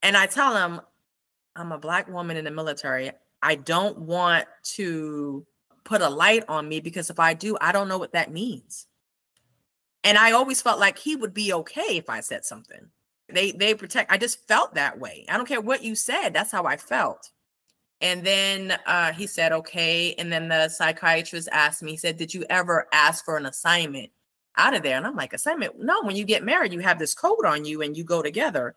[0.02, 0.82] And I tell him,
[1.56, 3.12] I'm a black woman in the military.
[3.42, 5.46] I don't want to
[5.84, 8.88] put a light on me because if I do, I don't know what that means.
[10.04, 12.90] And I always felt like he would be okay if I said something.
[13.30, 14.12] They they protect.
[14.12, 15.26] I just felt that way.
[15.30, 16.30] I don't care what you said.
[16.34, 17.32] That's how I felt.
[18.02, 20.16] And then uh, he said, okay.
[20.16, 24.10] And then the psychiatrist asked me, he said, did you ever ask for an assignment
[24.58, 24.98] out of there?
[24.98, 25.80] And I'm like, assignment?
[25.80, 28.76] No, when you get married, you have this code on you and you go together.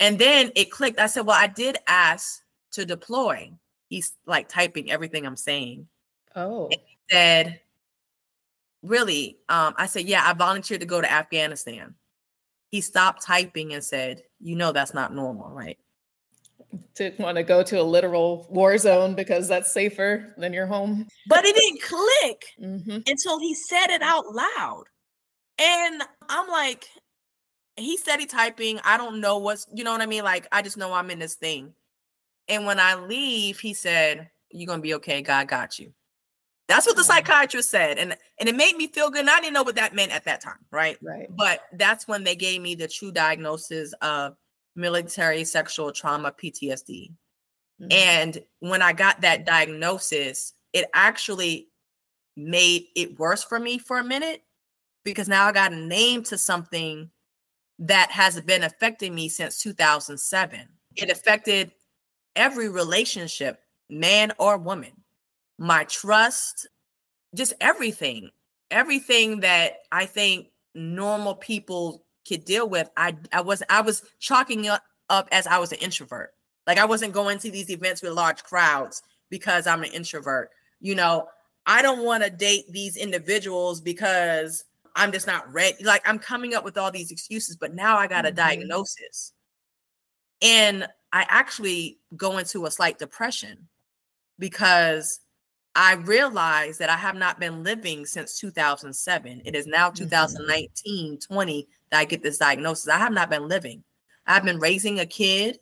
[0.00, 0.98] And then it clicked.
[0.98, 3.52] I said, well, I did ask to deploy
[3.88, 5.88] he's like typing everything I'm saying.
[6.36, 6.66] Oh.
[6.66, 7.60] And he said,
[8.82, 9.38] Really?
[9.48, 11.94] Um, I said, Yeah, I volunteered to go to Afghanistan.
[12.70, 15.78] He stopped typing and said, You know, that's not normal, right?
[16.96, 21.08] To want to go to a literal war zone because that's safer than your home.
[21.26, 22.98] But it didn't click mm-hmm.
[23.06, 24.84] until he said it out loud.
[25.58, 26.84] And I'm like,
[27.76, 28.80] he said he typing.
[28.84, 30.24] I don't know what's, you know what I mean?
[30.24, 31.72] Like, I just know I'm in this thing.
[32.48, 35.22] And when I leave, he said, You're gonna be okay.
[35.22, 35.92] God got you.
[36.68, 37.98] That's what the psychiatrist said.
[37.98, 39.20] And and it made me feel good.
[39.20, 40.98] And I didn't know what that meant at that time, right?
[41.02, 41.26] Right.
[41.30, 44.36] But that's when they gave me the true diagnosis of
[44.76, 47.12] military sexual trauma PTSD.
[47.80, 47.86] Mm-hmm.
[47.90, 51.68] And when I got that diagnosis, it actually
[52.36, 54.42] made it worse for me for a minute
[55.04, 57.10] because now I got a name to something
[57.78, 60.60] that has been affecting me since 2007.
[60.96, 61.72] It affected
[62.38, 64.92] every relationship, man or woman,
[65.58, 66.68] my trust,
[67.34, 68.30] just everything,
[68.70, 72.88] everything that I think normal people could deal with.
[72.96, 76.32] I I was I was chalking up, up as I was an introvert.
[76.66, 80.50] Like I wasn't going to these events with large crowds because I'm an introvert.
[80.80, 81.28] You know,
[81.66, 85.82] I don't want to date these individuals because I'm just not ready.
[85.82, 88.36] Like I'm coming up with all these excuses, but now I got a mm-hmm.
[88.36, 89.32] diagnosis.
[90.40, 93.68] And I actually go into a slight depression
[94.38, 95.20] because
[95.74, 99.42] I realize that I have not been living since 2007.
[99.44, 100.04] It is now mm-hmm.
[100.04, 102.88] 2019 20 that I get this diagnosis.
[102.88, 103.84] I have not been living.
[104.26, 105.58] I've been raising a kid.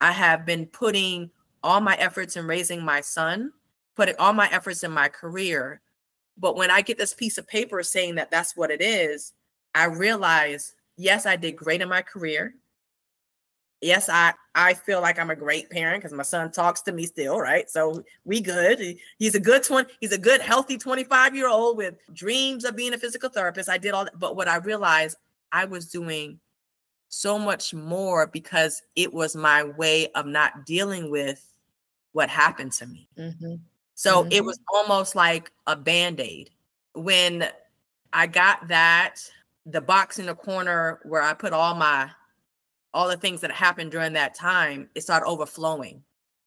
[0.00, 1.30] I have been putting
[1.62, 3.52] all my efforts in raising my son,
[3.96, 5.80] putting all my efforts in my career.
[6.36, 9.32] But when I get this piece of paper saying that that's what it is,
[9.74, 12.54] I realize, yes, I did great in my career
[13.80, 17.06] yes i i feel like i'm a great parent because my son talks to me
[17.06, 21.48] still right so we good he's a good 20 he's a good healthy 25 year
[21.48, 24.56] old with dreams of being a physical therapist i did all that but what i
[24.56, 25.16] realized
[25.52, 26.40] i was doing
[27.08, 31.44] so much more because it was my way of not dealing with
[32.12, 33.08] what happened to me.
[33.18, 33.54] Mm-hmm.
[33.94, 34.32] So mm-hmm.
[34.32, 36.50] it was almost like a band aid.
[36.94, 37.48] When
[38.12, 39.16] I got that,
[39.66, 42.10] the box in the corner where I put all my
[42.94, 46.02] all the things that happened during that time, it started overflowing.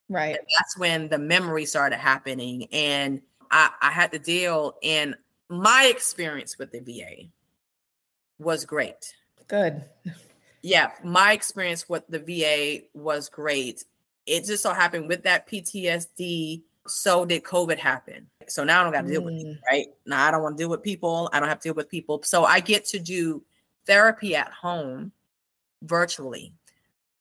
[0.09, 0.35] Right.
[0.35, 2.67] And that's when the memory started happening.
[2.71, 5.15] And I, I had to deal in
[5.49, 7.27] my experience with the VA
[8.39, 9.13] was great.
[9.47, 9.83] Good.
[10.61, 13.83] Yeah, my experience with the VA was great.
[14.25, 18.27] It just so happened with that PTSD, so did COVID happen.
[18.47, 19.25] So now I don't got to deal mm.
[19.25, 19.87] with it, right?
[20.05, 21.29] Now I don't want to deal with people.
[21.33, 22.21] I don't have to deal with people.
[22.23, 23.43] So I get to do
[23.85, 25.11] therapy at home
[25.83, 26.53] virtually.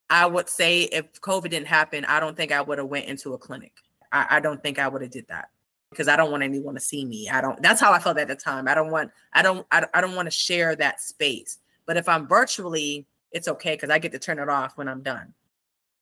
[0.09, 3.35] I would say if COVID didn't happen, I don't think I would have went into
[3.35, 3.73] a clinic.
[4.13, 5.51] I, I don't think I would have did that
[5.91, 7.29] because I don't want anyone to see me.
[7.29, 7.61] I don't.
[7.63, 8.69] That's how I felt at the time.
[8.69, 9.11] I don't want.
[9.33, 9.67] I don't.
[9.71, 11.59] I, I don't want to share that space.
[11.87, 15.03] But if I'm virtually, it's okay because I get to turn it off when I'm
[15.03, 15.33] done.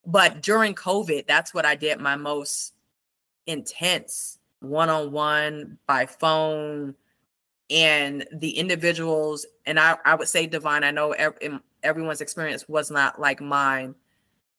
[0.07, 2.75] But during COVID, that's what I did my most
[3.47, 6.95] intense one on one by phone.
[7.71, 12.91] And the individuals, and I, I would say, Divine, I know every, everyone's experience was
[12.91, 13.95] not like mine,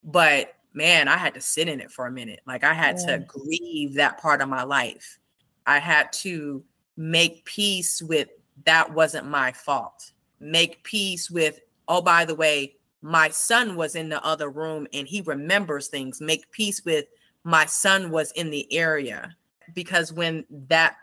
[0.03, 2.41] but man, I had to sit in it for a minute.
[2.45, 3.17] Like I had yeah.
[3.17, 5.19] to grieve that part of my life.
[5.65, 6.63] I had to
[6.97, 8.29] make peace with
[8.65, 10.11] that wasn't my fault.
[10.39, 15.07] Make peace with, oh, by the way, my son was in the other room and
[15.07, 16.21] he remembers things.
[16.21, 17.05] Make peace with
[17.43, 19.35] my son was in the area
[19.73, 20.97] because when that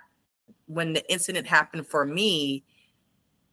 [0.66, 2.64] when the incident happened for me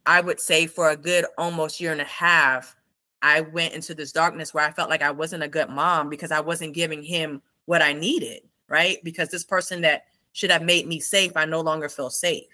[0.06, 2.76] i would say for a good almost year and a half
[3.22, 6.30] i went into this darkness where i felt like i wasn't a good mom because
[6.30, 10.86] i wasn't giving him what i needed right because this person that should have made
[10.86, 12.44] me safe i no longer feel safe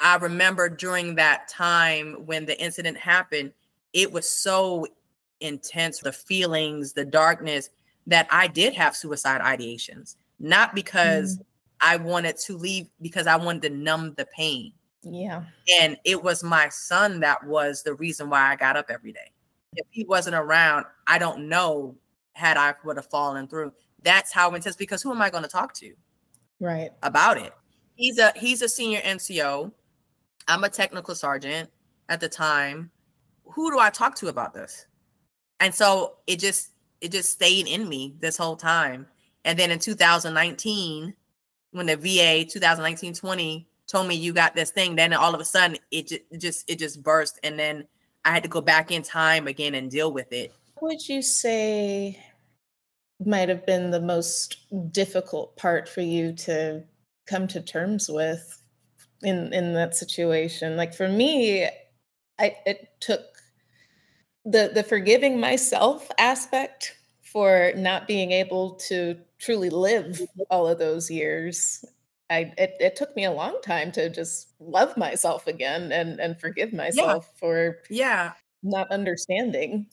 [0.00, 3.52] i remember during that time when the incident happened
[3.92, 4.86] it was so
[5.40, 7.70] intense the feelings the darkness
[8.06, 11.44] that i did have suicide ideations not because mm.
[11.80, 14.72] I wanted to leave, because I wanted to numb the pain.
[15.06, 15.44] Yeah.
[15.80, 19.32] And it was my son that was the reason why I got up every day.
[19.74, 21.96] If he wasn't around, I don't know
[22.32, 23.72] had I would have fallen through.
[24.02, 25.94] That's how intense because who am I going to talk to?
[26.60, 26.90] Right.
[27.02, 27.52] About it.
[27.96, 29.72] He's a he's a senior NCO.
[30.48, 31.70] I'm a technical sergeant
[32.08, 32.90] at the time.
[33.44, 34.86] Who do I talk to about this?
[35.60, 39.06] And so it just it just stayed in me this whole time.
[39.44, 41.14] And then in 2019,
[41.72, 45.76] when the VA 2019-20 told me you got this thing, then all of a sudden
[45.90, 47.86] it just, it just it just burst, and then
[48.24, 50.52] I had to go back in time again and deal with it.
[50.76, 52.18] What would you say
[53.24, 56.82] might have been the most difficult part for you to
[57.26, 58.62] come to terms with
[59.22, 60.76] in in that situation?
[60.76, 61.68] Like for me,
[62.38, 63.22] I it took
[64.44, 70.20] the the forgiving myself aspect for not being able to truly live
[70.50, 71.84] all of those years.
[72.34, 76.38] I it, it took me a long time to just love myself again and and
[76.38, 77.38] forgive myself yeah.
[77.38, 78.32] for yeah
[78.62, 79.86] not understanding.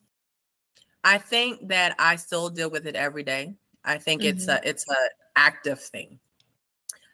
[1.04, 3.56] I think that I still deal with it every day.
[3.84, 4.38] I think mm-hmm.
[4.38, 6.20] it's a it's a active thing.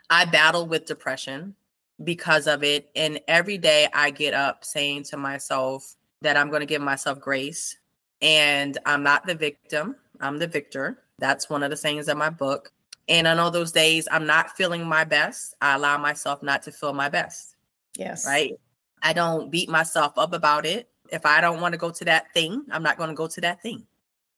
[0.10, 1.56] I battle with depression
[2.04, 6.60] because of it and every day I get up saying to myself that I'm going
[6.60, 7.76] to give myself grace
[8.22, 9.96] and I'm not the victim.
[10.22, 11.00] I'm the victor.
[11.20, 12.72] That's one of the sayings in my book.
[13.10, 15.56] And on all those days, I'm not feeling my best.
[15.62, 17.56] I allow myself not to feel my best.
[17.98, 18.26] Yes.
[18.26, 18.54] Right.
[19.02, 20.90] I don't beat myself up about it.
[21.10, 23.42] If I don't want to go to that thing, I'm not going to go to
[23.42, 23.86] that thing.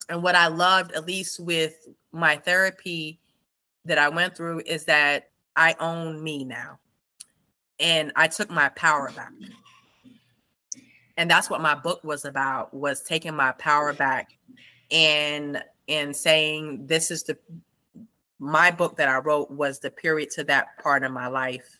[0.08, 3.20] And what I loved, at least with my therapy
[3.86, 6.80] that I went through, is that I own me now.
[7.80, 9.32] And I took my power back.
[11.18, 14.30] And that's what my book was about, was taking my power back
[14.92, 17.38] and and saying this is the
[18.40, 21.80] my book that I wrote was the period to that part of my life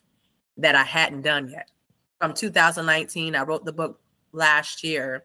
[0.58, 1.70] that I hadn't done yet.
[2.20, 4.00] From 2019, I wrote the book
[4.32, 5.24] last year.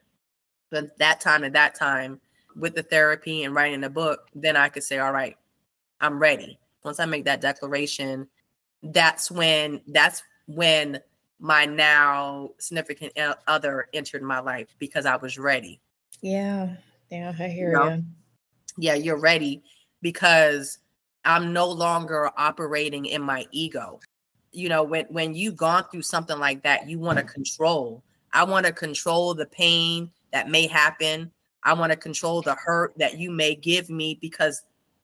[0.71, 2.19] But that time at that time,
[2.55, 5.35] with the therapy and writing the book, then I could say, all right,
[5.99, 6.57] I'm ready.
[6.83, 8.27] Once I make that declaration,
[8.81, 10.99] that's when that's when
[11.39, 13.13] my now significant
[13.47, 15.81] other entered my life because I was ready.
[16.21, 16.75] Yeah.
[17.11, 17.73] Yeah, I hear you.
[17.73, 17.93] Know?
[17.95, 18.03] you.
[18.77, 19.63] Yeah, you're ready
[20.01, 20.79] because
[21.25, 23.99] I'm no longer operating in my ego.
[24.51, 28.03] You know, when when you've gone through something like that, you want to control.
[28.31, 31.31] I want to control the pain that may happen.
[31.63, 34.63] I want to control the hurt that you may give me because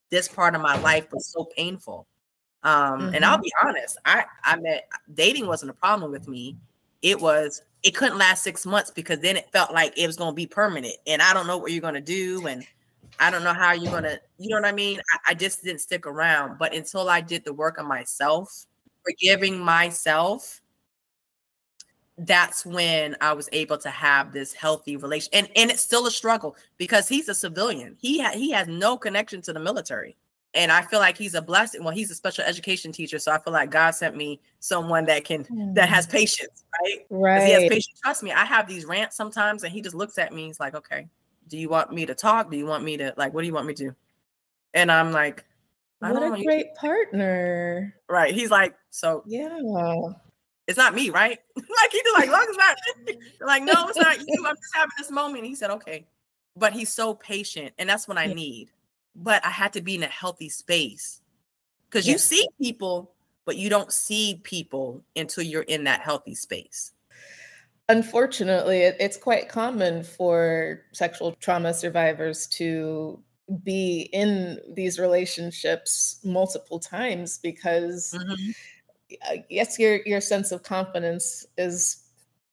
[0.10, 2.08] this part of my life was so painful.
[2.64, 3.16] Um, mm-hmm.
[3.16, 3.44] and I'll mm-hmm.
[3.44, 6.56] be honest, I I met dating wasn't a problem with me.
[7.02, 10.32] It was it couldn't last six months because then it felt like it was going
[10.32, 10.96] to be permanent.
[11.08, 12.46] And I don't know what you're going to do.
[12.46, 12.66] And
[13.22, 15.00] I don't know how you're going to, you know what I mean?
[15.14, 16.58] I, I, just didn't stick around.
[16.58, 18.66] But until I did the work on myself,
[19.04, 20.60] forgiving myself,
[22.18, 25.30] that's when I was able to have this healthy relation.
[25.34, 27.96] And, and it's still a struggle because he's a civilian.
[28.00, 30.18] He, ha- he has no connection to the military
[30.54, 31.84] and I feel like he's a blessing.
[31.84, 35.24] Well, he's a special education teacher, so I feel like God sent me someone that
[35.24, 35.74] can mm.
[35.76, 37.06] that has patience, right?
[37.10, 37.46] Right.
[37.46, 38.00] He has patience.
[38.04, 40.48] Trust me, I have these rants sometimes, and he just looks at me.
[40.48, 41.08] He's like, "Okay,
[41.48, 42.52] do you want me to talk?
[42.52, 43.34] Do you want me to like?
[43.34, 43.96] What do you want me to?" do?
[44.74, 45.46] And I'm like,
[46.00, 48.34] "What a great partner!" Right?
[48.34, 49.60] He's like, "So yeah."
[50.68, 51.40] It's not me, right?
[51.56, 52.78] like he's like, long as not
[53.42, 54.46] like, no, it's not you.
[54.46, 55.44] I'm just having this moment.
[55.44, 56.06] He said, okay.
[56.56, 58.70] But he's so patient, and that's what I need
[59.16, 61.22] but I had to be in a healthy space
[61.90, 63.12] because you see people,
[63.46, 66.94] but you don't see people until you're in that healthy space.
[67.90, 73.22] Unfortunately, it, it's quite common for sexual trauma survivors to
[73.64, 79.42] be in these relationships multiple times because mm-hmm.
[79.50, 82.06] yes your your sense of confidence is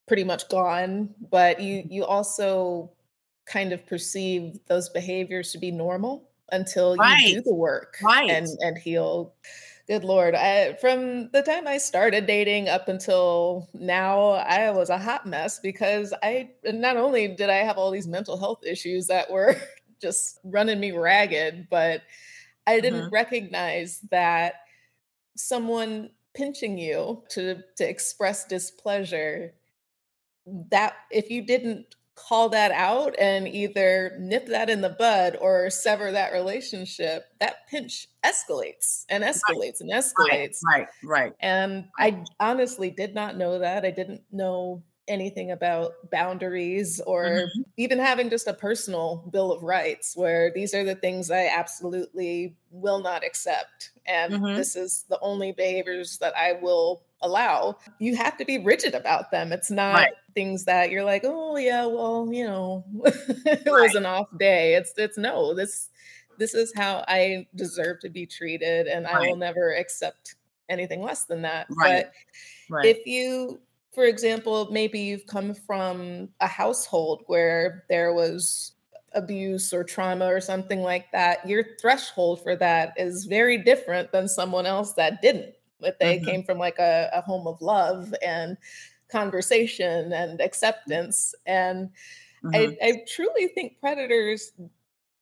[0.07, 2.91] pretty much gone but you you also
[3.47, 7.21] kind of perceive those behaviors to be normal until right.
[7.21, 8.31] you do the work right.
[8.31, 9.35] and and heal
[9.89, 14.99] good lord I, from the time i started dating up until now i was a
[14.99, 19.31] hot mess because i not only did i have all these mental health issues that
[19.31, 19.57] were
[20.01, 22.03] just running me ragged but
[22.67, 23.15] i didn't mm-hmm.
[23.15, 24.55] recognize that
[25.37, 29.55] someone pinching you to to express displeasure
[30.71, 35.71] that if you didn't call that out and either nip that in the bud or
[35.71, 39.81] sever that relationship, that pinch escalates and escalates right.
[39.81, 40.59] and escalates.
[40.65, 41.33] Right, right, right.
[41.41, 43.85] And I honestly did not know that.
[43.85, 47.63] I didn't know anything about boundaries or mm-hmm.
[47.77, 52.57] even having just a personal bill of rights where these are the things I absolutely
[52.71, 53.91] will not accept.
[54.07, 54.57] And mm-hmm.
[54.57, 57.79] this is the only behaviors that I will allow.
[57.99, 59.53] You have to be rigid about them.
[59.53, 60.13] It's not right.
[60.35, 63.83] things that you're like, oh yeah, well, you know, it right.
[63.83, 64.75] was an off day.
[64.75, 65.89] It's it's no, this
[66.39, 69.15] this is how I deserve to be treated and right.
[69.15, 70.37] I will never accept
[70.69, 71.67] anything less than that.
[71.71, 72.13] But
[72.85, 73.61] if you
[73.93, 78.73] for example, maybe you've come from a household where there was
[79.13, 84.29] abuse or trauma or something like that, your threshold for that is very different than
[84.29, 85.55] someone else that didn't.
[85.81, 86.25] But they mm-hmm.
[86.25, 88.57] came from like a, a, home of love and
[89.11, 91.35] conversation and acceptance.
[91.47, 91.91] And
[92.45, 92.55] mm-hmm.
[92.55, 94.53] I, I truly think predators,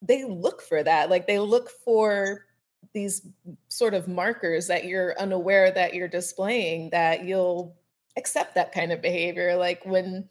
[0.03, 1.11] they look for that.
[1.11, 2.47] Like they look for
[2.93, 3.27] these
[3.69, 7.77] sort of markers that you're unaware that you're displaying that you'll
[8.17, 9.57] accept that kind of behavior.
[9.57, 10.29] Like when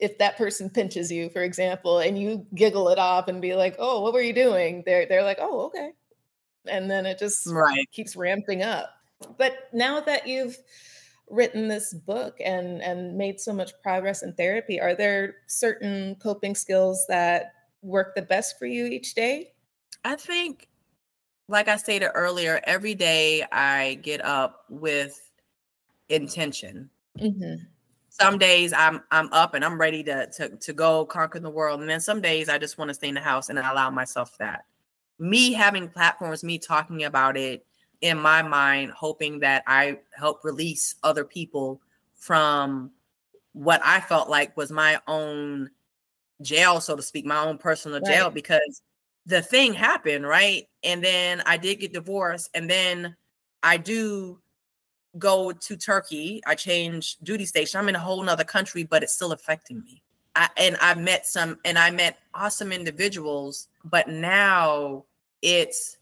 [0.00, 3.76] if that person pinches you, for example, and you giggle it off and be like,
[3.78, 5.92] "Oh, what were you doing?" They're they're like, "Oh, okay,"
[6.68, 7.90] and then it just right.
[7.92, 8.90] keeps ramping up.
[9.26, 10.56] But now that you've
[11.30, 16.54] written this book and and made so much progress in therapy, are there certain coping
[16.54, 17.52] skills that
[17.82, 19.52] work the best for you each day?
[20.04, 20.68] I think,
[21.48, 25.20] like I stated earlier, every day I get up with
[26.08, 27.64] intention Mm-hmm.
[28.08, 31.80] Some days I'm I'm up and I'm ready to, to to go conquer the world,
[31.80, 34.36] and then some days I just want to stay in the house and allow myself
[34.38, 34.64] that.
[35.18, 37.66] Me having platforms, me talking about it
[38.04, 41.80] in my mind, hoping that I help release other people
[42.16, 42.90] from
[43.54, 45.70] what I felt like was my own
[46.42, 48.82] jail, so to speak, my own personal jail, because
[49.24, 50.68] the thing happened, right?
[50.82, 53.16] And then I did get divorced, and then
[53.62, 54.38] I do
[55.16, 56.42] go to Turkey.
[56.46, 57.80] I change duty station.
[57.80, 60.02] I'm in a whole nother country, but it's still affecting me.
[60.36, 65.04] I, and I met some, and I met awesome individuals, but now
[65.40, 65.96] it's,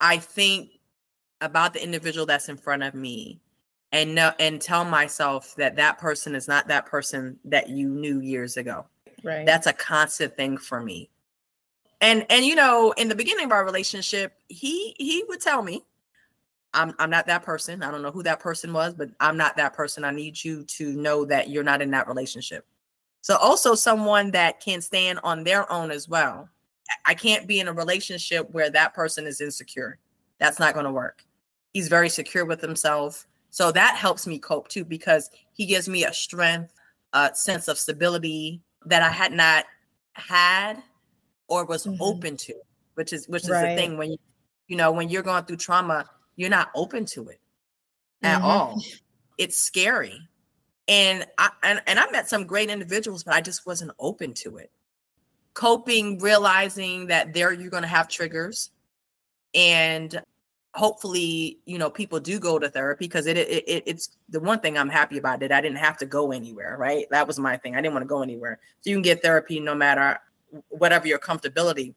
[0.00, 0.70] I think
[1.40, 3.40] about the individual that's in front of me
[3.92, 8.20] and know, and tell myself that that person is not that person that you knew
[8.20, 8.86] years ago.
[9.24, 9.44] Right.
[9.44, 11.10] That's a constant thing for me.
[12.00, 15.84] And and you know, in the beginning of our relationship, he he would tell me,
[16.72, 17.82] I'm I'm not that person.
[17.82, 20.04] I don't know who that person was, but I'm not that person.
[20.04, 22.64] I need you to know that you're not in that relationship.
[23.22, 26.48] So also someone that can stand on their own as well.
[27.04, 29.98] I can't be in a relationship where that person is insecure.
[30.38, 31.22] That's not going to work.
[31.72, 33.26] He's very secure with himself.
[33.50, 36.72] So that helps me cope too because he gives me a strength,
[37.12, 39.64] a sense of stability that I had not
[40.12, 40.82] had
[41.48, 42.00] or was mm-hmm.
[42.02, 42.54] open to,
[42.94, 43.70] which is which is right.
[43.70, 44.18] the thing when you
[44.68, 47.40] you know when you're going through trauma, you're not open to it
[48.22, 48.46] at mm-hmm.
[48.46, 48.82] all.
[49.38, 50.18] It's scary.
[50.88, 54.58] And I and, and I met some great individuals, but I just wasn't open to
[54.58, 54.70] it.
[55.54, 58.70] Coping, realizing that there you're going to have triggers,
[59.54, 60.22] and
[60.74, 64.60] hopefully, you know, people do go to therapy because it, it, it it's the one
[64.60, 66.76] thing I'm happy about that I didn't have to go anywhere.
[66.78, 67.74] Right, that was my thing.
[67.74, 70.18] I didn't want to go anywhere, so you can get therapy no matter
[70.68, 71.94] whatever your comfortability.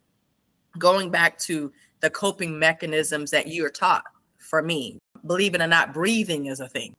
[0.77, 4.03] Going back to the coping mechanisms that you are taught
[4.39, 6.95] for me, believe it or not, breathing is a thing.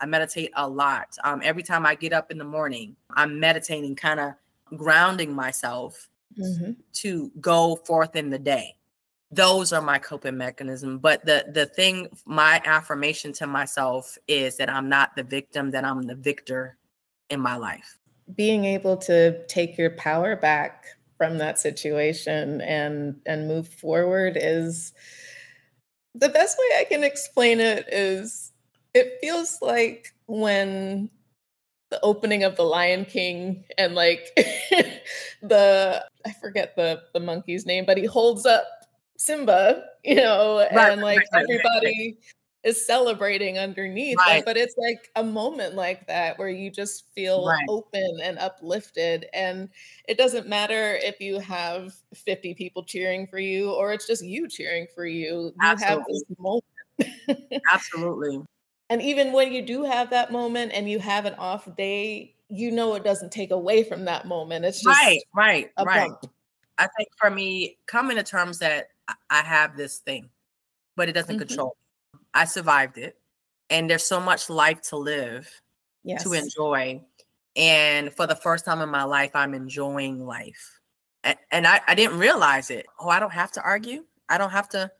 [0.00, 1.08] I meditate a lot.
[1.24, 4.32] Um, every time I get up in the morning, I'm meditating, kind of
[4.76, 6.08] grounding myself
[6.38, 6.72] mm-hmm.
[6.94, 8.76] to go forth in the day.
[9.32, 10.98] Those are my coping mechanism.
[10.98, 15.84] But the the thing, my affirmation to myself is that I'm not the victim, that
[15.84, 16.76] I'm the victor
[17.28, 17.98] in my life.
[18.34, 20.84] Being able to take your power back
[21.16, 24.92] from that situation and and move forward is
[26.14, 28.52] the best way I can explain it is
[28.94, 31.10] it feels like when
[31.90, 34.30] the opening of the Lion King and like
[35.42, 38.66] the I forget the the monkey's name, but he holds up
[39.20, 42.16] Simba, you know, right, and like right, everybody right,
[42.64, 48.18] is celebrating underneath but it's like a moment like that where you just feel open
[48.22, 49.68] and uplifted and
[50.08, 54.46] it doesn't matter if you have 50 people cheering for you or it's just you
[54.46, 55.96] cheering for you you Absolutely.
[55.96, 56.64] have this moment
[57.72, 58.42] Absolutely.
[58.90, 62.72] And even when you do have that moment and you have an off day, you
[62.72, 64.64] know it doesn't take away from that moment.
[64.64, 66.08] It's just right, right, right.
[66.08, 66.32] Bump.
[66.78, 68.88] I think for me, coming to terms that
[69.30, 70.30] I have this thing,
[70.96, 71.46] but it doesn't mm-hmm.
[71.46, 71.76] control
[72.34, 73.16] I survived it.
[73.68, 75.48] And there's so much life to live,
[76.02, 76.24] yes.
[76.24, 77.02] to enjoy.
[77.56, 80.80] And for the first time in my life, I'm enjoying life.
[81.22, 82.86] And, and I, I didn't realize it.
[82.98, 84.04] Oh, I don't have to argue.
[84.28, 84.90] I don't have to,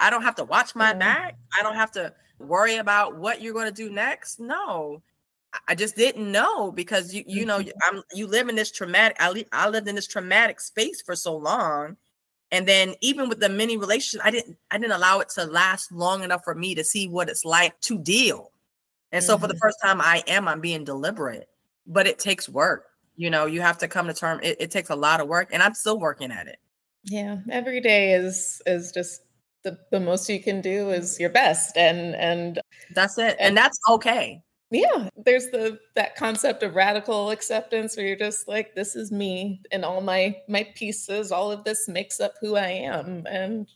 [0.00, 0.98] I don't have to watch my mm-hmm.
[0.98, 1.38] back.
[1.58, 4.40] I don't have to worry about what you're going to do next.
[4.40, 5.02] No.
[5.66, 7.70] I just didn't know because you you know mm-hmm.
[7.96, 11.16] I'm you live in this traumatic I, li- I lived in this traumatic space for
[11.16, 11.96] so long
[12.50, 15.92] and then even with the many relationships i didn't i didn't allow it to last
[15.92, 18.52] long enough for me to see what it's like to deal
[19.12, 19.42] and so mm-hmm.
[19.42, 19.60] for the mm-hmm.
[19.60, 21.48] first time i am i'm being deliberate
[21.86, 22.86] but it takes work
[23.16, 25.48] you know you have to come to term it, it takes a lot of work
[25.52, 26.58] and i'm still working at it
[27.04, 29.22] yeah every day is is just
[29.64, 32.60] the, the most you can do is your best and and
[32.94, 38.06] that's it and, and that's okay yeah there's the that concept of radical acceptance where
[38.06, 42.20] you're just like this is me and all my my pieces all of this makes
[42.20, 43.66] up who i am and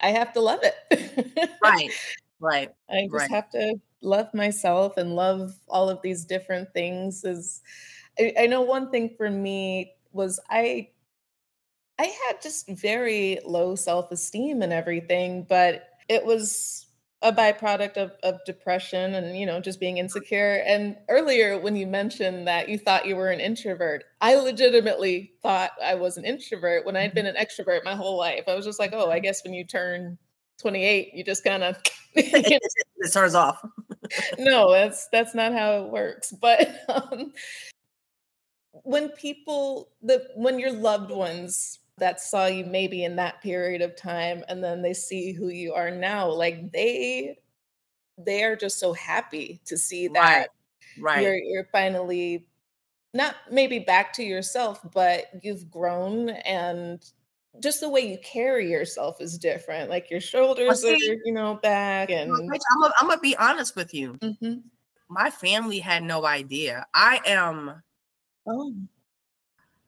[0.00, 1.90] i have to love it right
[2.38, 3.30] right i just right.
[3.30, 7.62] have to love myself and love all of these different things is
[8.18, 10.88] I, I know one thing for me was i
[11.98, 16.86] i had just very low self-esteem and everything but it was
[17.22, 20.62] a byproduct of, of depression and you know just being insecure.
[20.66, 25.70] And earlier when you mentioned that you thought you were an introvert i legitimately thought
[25.82, 27.36] i was an introvert when i'd been mm-hmm.
[27.36, 28.44] an extrovert my whole life.
[28.48, 30.18] I was just like oh i guess when you turn
[30.60, 31.76] 28 you just kind of
[32.14, 33.62] it turns off.
[34.38, 36.34] No that's that's not how it works.
[36.38, 37.32] But um,
[38.82, 43.96] when people the when your loved ones that saw you maybe in that period of
[43.96, 47.36] time and then they see who you are now like they
[48.18, 50.48] they are just so happy to see that
[50.98, 51.22] right, right.
[51.22, 52.46] you're you're finally
[53.14, 57.04] not maybe back to yourself but you've grown and
[57.60, 61.56] just the way you carry yourself is different like your shoulders see, are you know
[61.62, 64.54] back and I'm gonna, I'm gonna be honest with you mm-hmm.
[65.10, 67.82] my family had no idea i am
[68.46, 68.74] oh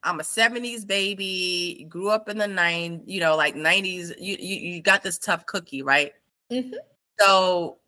[0.04, 4.14] I'm a 70s baby, grew up in the nine, you know, like 90s.
[4.18, 6.12] You you, you got this tough cookie, right?
[6.52, 6.74] Mm-hmm.
[7.18, 7.78] So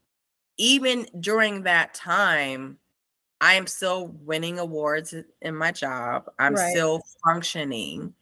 [0.57, 2.79] even during that time,
[3.41, 6.25] I am still winning awards in my job.
[6.39, 6.71] I'm right.
[6.71, 8.15] still functioning.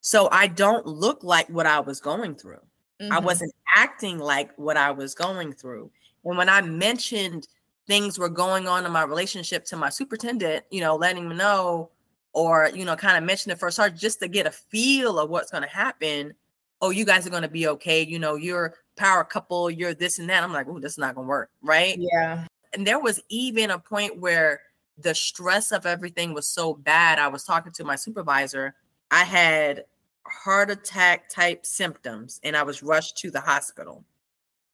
[0.00, 2.62] So I don't look like what I was going through.
[3.00, 3.12] Mm-hmm.
[3.12, 5.90] I wasn't acting like what I was going through.
[6.24, 7.46] And when I mentioned
[7.86, 11.90] things were going on in my relationship to my superintendent, you know, letting me know
[12.34, 15.30] or you know kind of mention it first start just to get a feel of
[15.30, 16.34] what's going to happen.
[16.80, 20.18] Oh you guys are going to be okay you know you're power couple you're this
[20.18, 20.42] and that.
[20.42, 21.96] I'm like oh this is not going to work right?
[21.98, 22.46] Yeah.
[22.74, 24.60] And there was even a point where
[24.98, 28.74] the stress of everything was so bad i was talking to my supervisor
[29.10, 29.84] i had
[30.26, 34.04] heart attack type symptoms and i was rushed to the hospital.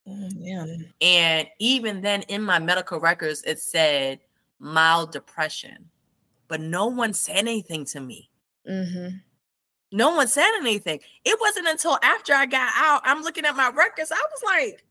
[0.07, 0.65] Oh, yeah.
[1.01, 4.19] and even then in my medical records it said
[4.59, 5.89] mild depression
[6.51, 8.29] but no one said anything to me.
[8.69, 9.15] Mm-hmm.
[9.93, 10.99] No one said anything.
[11.23, 14.11] It wasn't until after I got out, I'm looking at my records.
[14.11, 14.83] I was like,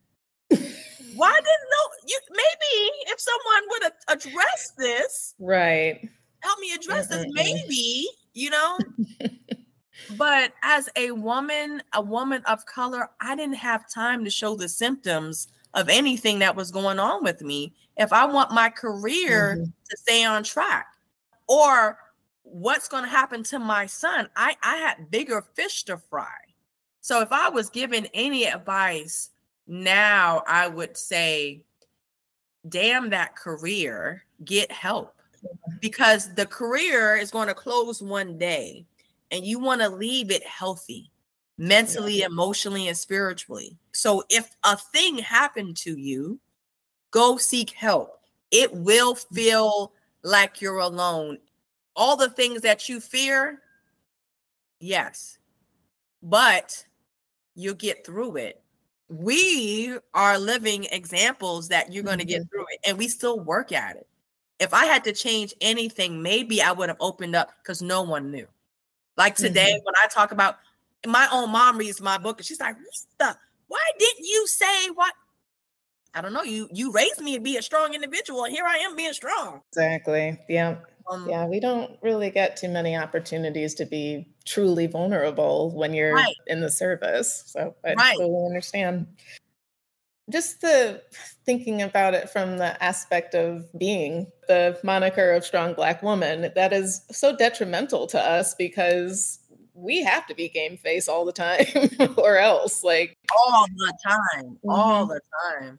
[1.17, 6.09] Why didn't no you maybe if someone would have addressed this, right?
[6.39, 7.25] Help me address mm-hmm.
[7.25, 8.79] this, maybe, you know.
[10.17, 14.69] but as a woman, a woman of color, I didn't have time to show the
[14.71, 17.75] symptoms of anything that was going on with me.
[17.99, 19.65] If I want my career mm-hmm.
[19.65, 20.87] to stay on track,
[21.51, 21.99] or
[22.45, 26.29] what's going to happen to my son, I, I had bigger fish to fry.
[27.01, 29.31] So if I was given any advice
[29.67, 31.65] now, I would say,
[32.69, 35.15] damn that career, get help.
[35.81, 38.85] Because the career is going to close one day
[39.31, 41.11] and you want to leave it healthy
[41.61, 43.77] mentally, emotionally, and spiritually.
[43.93, 46.41] So if a thing happened to you,
[47.11, 48.21] go seek help.
[48.51, 49.35] It will mm.
[49.35, 49.93] feel
[50.23, 51.39] like you're alone.
[51.97, 53.61] All the things that you fear,
[54.79, 55.39] yes,
[56.23, 56.85] but
[57.55, 58.63] you'll get through it.
[59.09, 62.49] We are living examples that you're going to get mm-hmm.
[62.49, 64.07] through it, and we still work at it.
[64.61, 68.31] If I had to change anything, maybe I would have opened up because no one
[68.31, 68.47] knew.
[69.17, 69.85] Like today, mm-hmm.
[69.85, 70.59] when I talk about
[71.07, 73.37] my own mom reads my book and she's like, what the,
[73.69, 75.13] why didn't you say what?
[76.15, 76.43] I don't know.
[76.43, 79.61] You you raised me to be a strong individual, and here I am being strong.
[79.73, 80.39] Exactly.
[80.49, 80.77] Yeah.
[81.11, 86.15] Um, yeah, we don't really get too many opportunities to be truly vulnerable when you're
[86.15, 86.37] right.
[86.47, 87.45] in the service.
[87.47, 88.17] So I right.
[88.17, 89.07] totally understand.
[90.31, 91.03] Just the
[91.45, 96.73] thinking about it from the aspect of being the moniker of strong black woman, that
[96.73, 99.41] is so detrimental to us because
[99.75, 101.67] we have to be game face all the time
[102.17, 104.71] or else like all the time mm-hmm.
[104.71, 105.79] all the time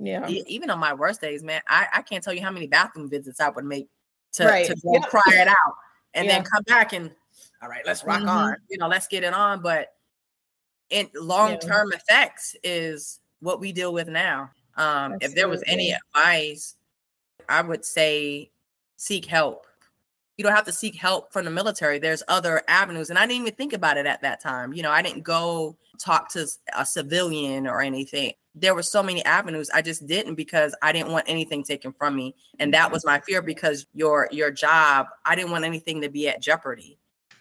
[0.00, 3.08] yeah even on my worst days man I, I can't tell you how many bathroom
[3.08, 3.88] visits i would make
[4.34, 4.66] to, right.
[4.66, 5.74] to go cry it out
[6.14, 6.34] and yeah.
[6.34, 7.10] then come back and
[7.62, 8.28] all right let's rock mm-hmm.
[8.28, 9.88] on you know let's get it on but
[10.90, 11.98] in long-term yeah.
[11.98, 15.26] effects is what we deal with now um Absolutely.
[15.26, 16.76] if there was any advice
[17.48, 18.50] i would say
[18.96, 19.66] seek help
[20.38, 21.98] you don't have to seek help from the military.
[21.98, 23.10] There's other avenues.
[23.10, 24.72] And I didn't even think about it at that time.
[24.72, 26.46] You know, I didn't go talk to
[26.76, 28.34] a civilian or anything.
[28.60, 29.70] There were so many avenues.
[29.72, 32.34] I just didn't because I didn't want anything taken from me.
[32.58, 36.28] And that was my fear because your your job, I didn't want anything to be
[36.28, 36.98] at jeopardy.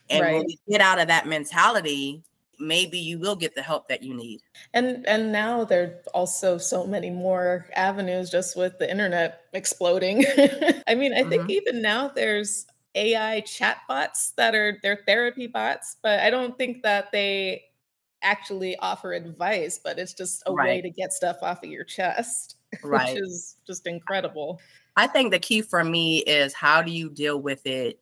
[0.09, 0.34] And right.
[0.36, 2.24] when we get out of that mentality,
[2.59, 4.41] maybe you will get the help that you need.
[4.74, 10.26] And and now there are also so many more avenues just with the internet exploding.
[10.88, 11.51] I mean, I think mm-hmm.
[11.51, 12.65] even now there's
[12.95, 17.63] AI chatbots that are they're therapy bots, but I don't think that they
[18.22, 20.68] actually offer advice, but it's just a right.
[20.68, 23.13] way to get stuff off of your chest, right.
[23.13, 24.59] which is just incredible.
[24.95, 27.99] I think the key for me is how do you deal with it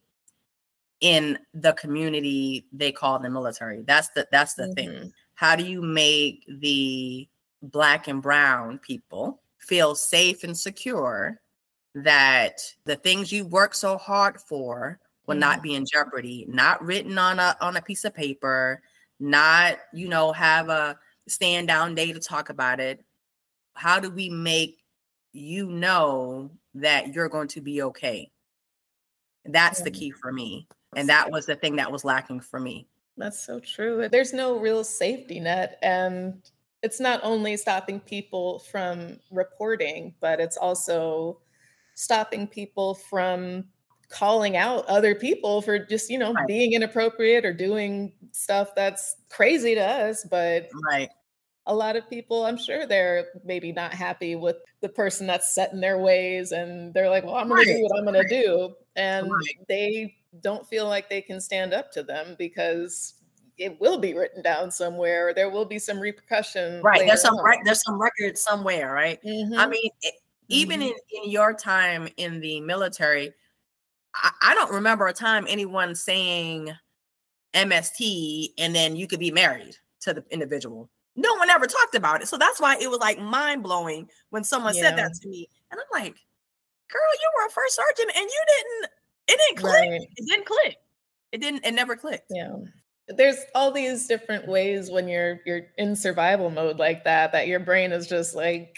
[1.01, 3.83] in the community they call the military?
[3.85, 4.73] That's the that's the mm-hmm.
[4.73, 5.13] thing.
[5.35, 7.27] How do you make the
[7.61, 11.41] black and brown people feel safe and secure
[11.95, 15.39] that the things you work so hard for will mm-hmm.
[15.39, 18.81] not be in jeopardy not written on a on a piece of paper
[19.19, 20.97] not you know have a
[21.27, 23.03] stand down day to talk about it
[23.75, 24.79] how do we make
[25.33, 28.31] you know that you're going to be okay?
[29.45, 32.87] That's the key for me and that was the thing that was lacking for me.
[33.17, 36.41] That's so true there's no real safety net and
[36.81, 41.39] it's not only stopping people from reporting but it's also
[41.93, 43.65] stopping people from
[44.09, 46.47] calling out other people for just you know right.
[46.47, 51.09] being inappropriate or doing stuff that's crazy to us but right
[51.67, 55.73] a lot of people i'm sure they're maybe not happy with the person that's set
[55.73, 57.67] in their ways and they're like well i'm gonna right.
[57.67, 59.67] do what i'm gonna do and right.
[59.67, 63.15] they don't feel like they can stand up to them because
[63.57, 67.59] it will be written down somewhere there will be some repercussion right there's some right
[67.63, 69.57] there's some record somewhere right mm-hmm.
[69.57, 70.13] i mean it,
[70.47, 70.89] even mm-hmm.
[70.89, 73.33] in, in your time in the military,
[74.15, 76.71] I, I don't remember a time anyone saying
[77.53, 80.89] MST and then you could be married to the individual.
[81.15, 82.27] No one ever talked about it.
[82.27, 84.81] So that's why it was like mind blowing when someone yeah.
[84.81, 85.47] said that to me.
[85.71, 86.15] And I'm like,
[86.91, 88.91] girl, you were a first sergeant and you didn't,
[89.27, 89.89] it didn't click.
[89.89, 90.07] Right.
[90.15, 90.77] It didn't click.
[91.31, 92.27] It didn't, it never clicked.
[92.29, 92.55] Yeah.
[93.07, 97.59] There's all these different ways when you're you're in survival mode like that, that your
[97.59, 98.75] brain is just like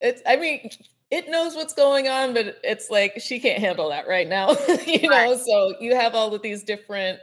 [0.00, 0.68] it's I mean,
[1.12, 4.50] it knows what's going on, but it's like she can't handle that right now.
[4.86, 5.28] you right.
[5.28, 7.20] know, so you have all of these different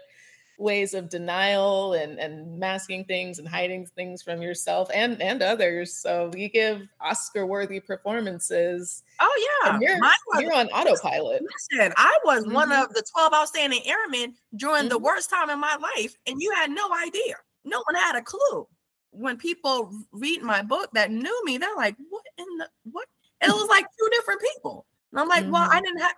[0.59, 5.95] ways of denial and and masking things and hiding things from yourself and and others.
[5.95, 9.01] So you give Oscar worthy performances.
[9.19, 9.99] Oh yeah, you're,
[10.39, 11.41] you're on autopilot.
[11.41, 12.53] Listen, I was mm-hmm.
[12.53, 14.89] one of the twelve outstanding airmen during mm-hmm.
[14.89, 17.37] the worst time in my life, and you had no idea.
[17.65, 18.67] No one had a clue.
[19.11, 23.07] when people read my book that knew me, they're like, "What in the what?"
[23.41, 25.51] And it was like two different people, and I'm like, mm-hmm.
[25.51, 25.85] "Well, I mm-hmm.
[25.85, 26.11] didn't have,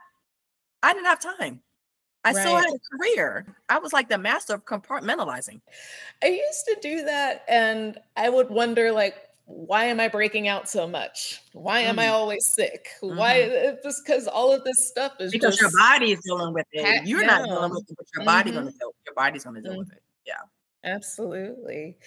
[0.84, 1.62] I didn't have time.
[2.24, 2.42] I right.
[2.42, 3.56] still had a career.
[3.70, 5.62] I was like the master of compartmentalizing."
[6.24, 9.16] I used to do that, and I would wonder, like,
[9.46, 11.42] why am I breaking out so much?
[11.54, 12.04] Why am mm.
[12.04, 12.90] I always sick?
[13.04, 13.18] Mm-hmm.
[13.18, 13.76] Why?
[13.84, 17.06] Just because all of this stuff is because your body is dealing with it.
[17.06, 17.42] You're down.
[17.42, 18.26] not dealing with it, but your mm-hmm.
[18.26, 18.92] body's gonna deal.
[19.06, 19.80] Your body's gonna deal mm-hmm.
[19.80, 20.04] with it.
[20.26, 20.42] Yeah,
[20.84, 21.98] absolutely.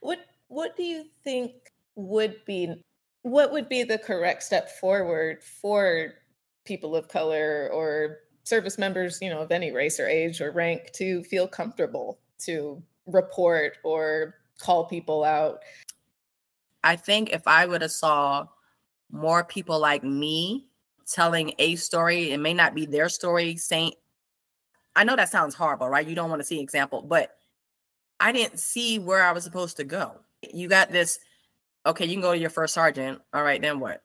[0.00, 1.52] What What do you think
[1.96, 2.74] would be
[3.24, 6.14] what would be the correct step forward for
[6.64, 10.92] people of color or service members, you know, of any race or age or rank
[10.92, 15.58] to feel comfortable to report or call people out
[16.84, 18.46] I think if I would have saw
[19.10, 20.66] more people like me
[21.06, 23.92] telling a story, it may not be their story saying
[24.94, 26.06] I know that sounds horrible, right?
[26.06, 27.36] You don't want to see example, but
[28.20, 30.20] I didn't see where I was supposed to go.
[30.52, 31.18] You got this,
[31.86, 33.20] okay, you can go to your first sergeant.
[33.32, 34.02] All right, then what?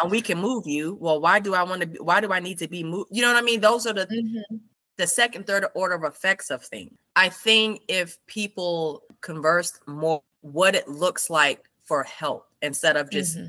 [0.00, 0.96] And we can move you.
[1.00, 3.08] Well, why do I want to be, why do I need to be moved?
[3.10, 3.60] You know what I mean?
[3.60, 4.56] Those are the mm-hmm.
[4.98, 6.92] the second, third order of effects of things.
[7.14, 13.38] I think if people conversed more what it looks like for help instead of just
[13.38, 13.48] mm-hmm.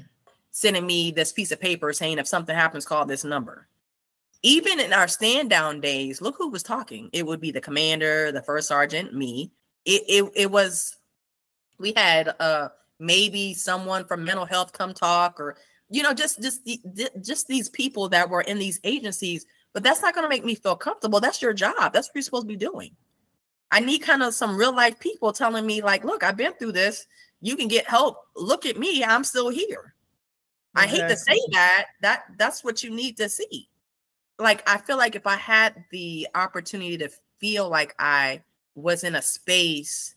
[0.51, 3.67] sending me this piece of paper saying if something happens, call this number.
[4.43, 7.09] Even in our stand down days, look who was talking.
[7.11, 9.51] It would be the commander, the first sergeant, me.
[9.83, 10.95] It it, it was
[11.77, 12.69] we had uh
[12.99, 15.57] maybe someone from mental health come talk or
[15.89, 20.01] you know just just the, just these people that were in these agencies but that's
[20.01, 22.47] not going to make me feel comfortable that's your job that's what you're supposed to
[22.47, 22.91] be doing
[23.71, 26.71] i need kind of some real life people telling me like look i've been through
[26.71, 27.07] this
[27.41, 28.23] you can get help.
[28.35, 29.93] Look at me, I'm still here.
[30.75, 31.87] I hate to say that.
[32.01, 33.67] That that's what you need to see.
[34.37, 38.43] Like I feel like if I had the opportunity to feel like I
[38.75, 40.13] was in a space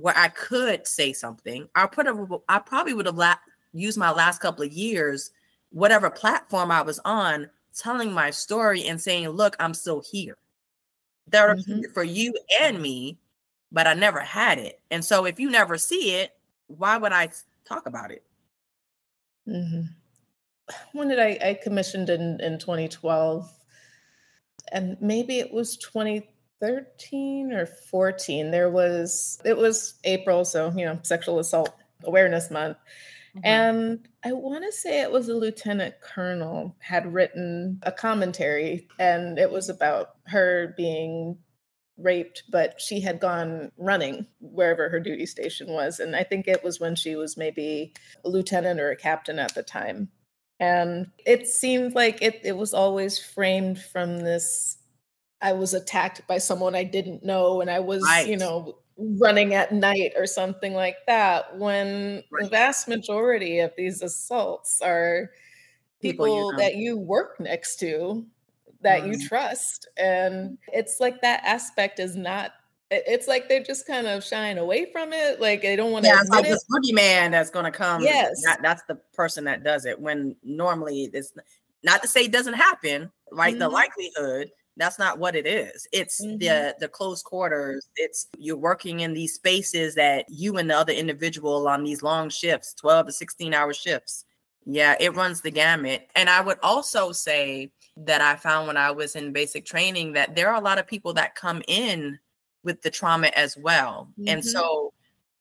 [0.00, 3.36] where I could say something, I put a I probably would have la-
[3.72, 5.30] used my last couple of years,
[5.70, 10.36] whatever platform I was on, telling my story and saying, "Look, I'm still here."
[11.28, 11.92] There mm-hmm.
[11.92, 13.18] for you and me,
[13.72, 14.80] but I never had it.
[14.90, 16.32] And so if you never see it,
[16.66, 17.30] why would I
[17.64, 18.24] talk about it?
[19.48, 19.82] Mm-hmm.
[20.92, 23.50] When did I, I commissioned in, in 2012?
[24.72, 25.76] And maybe it was
[26.60, 28.50] 2013 or 14.
[28.50, 30.44] There was, it was April.
[30.44, 32.76] So, you know, sexual assault awareness month.
[33.36, 33.46] Mm-hmm.
[33.46, 39.38] And I want to say it was a lieutenant colonel had written a commentary, and
[39.38, 41.38] it was about her being
[41.96, 46.00] raped, but she had gone running wherever her duty station was.
[46.00, 47.92] And I think it was when she was maybe
[48.24, 50.08] a lieutenant or a captain at the time.
[50.58, 54.76] And it seemed like it, it was always framed from this
[55.42, 58.26] I was attacked by someone I didn't know and I was, right.
[58.26, 61.56] you know, running at night or something like that.
[61.56, 62.44] When right.
[62.44, 65.30] the vast majority of these assaults are
[66.00, 66.58] people, people you know.
[66.58, 68.26] that you work next to
[68.82, 69.88] that you trust.
[69.96, 72.52] And it's like that aspect is not
[72.92, 75.40] it's like they're just kind of shying away from it.
[75.40, 76.10] Like they don't want to.
[76.10, 78.02] Yeah, it's like this boogeyman that's going to come.
[78.02, 80.00] Yes, that, that's the person that does it.
[80.00, 81.32] When normally it's
[81.84, 83.10] not to say it doesn't happen.
[83.32, 83.60] Right, mm-hmm.
[83.60, 84.50] the likelihood
[84.80, 85.86] that's not what it is.
[85.92, 86.38] It's mm-hmm.
[86.38, 87.88] the the close quarters.
[87.96, 92.28] It's you're working in these spaces that you and the other individual on these long
[92.28, 94.24] shifts, twelve to sixteen hour shifts.
[94.66, 96.08] Yeah, it runs the gamut.
[96.14, 100.36] And I would also say that I found when I was in basic training that
[100.36, 102.18] there are a lot of people that come in
[102.62, 104.08] with the trauma as well.
[104.12, 104.28] Mm-hmm.
[104.28, 104.92] And so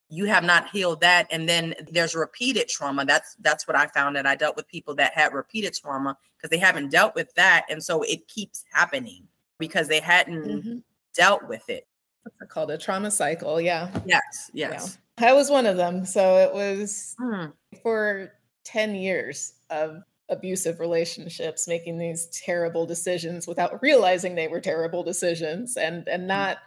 [0.09, 3.05] you have not healed that and then there's repeated trauma.
[3.05, 6.49] That's that's what I found that I dealt with people that had repeated trauma because
[6.49, 9.27] they haven't dealt with that and so it keeps happening
[9.59, 10.77] because they hadn't mm-hmm.
[11.13, 11.85] dealt with it.
[12.23, 12.71] What's called?
[12.71, 13.89] A trauma cycle, yeah.
[14.05, 14.97] Yes, yes.
[15.19, 15.29] Yeah.
[15.29, 16.05] I was one of them.
[16.05, 17.51] So it was mm.
[17.83, 18.33] for
[18.63, 25.75] 10 years of abusive relationships making these terrible decisions without realizing they were terrible decisions
[25.75, 26.27] and and mm.
[26.27, 26.59] not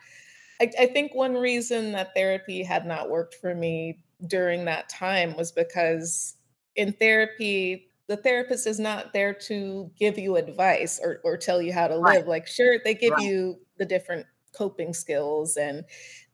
[0.61, 5.37] I, I, think one reason that therapy had not worked for me during that time
[5.37, 6.35] was because
[6.77, 11.73] in therapy the therapist is not there to give you advice or, or tell you
[11.73, 13.23] how to live like sure they give right.
[13.23, 15.83] you the different coping skills and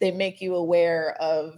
[0.01, 1.55] they make you aware of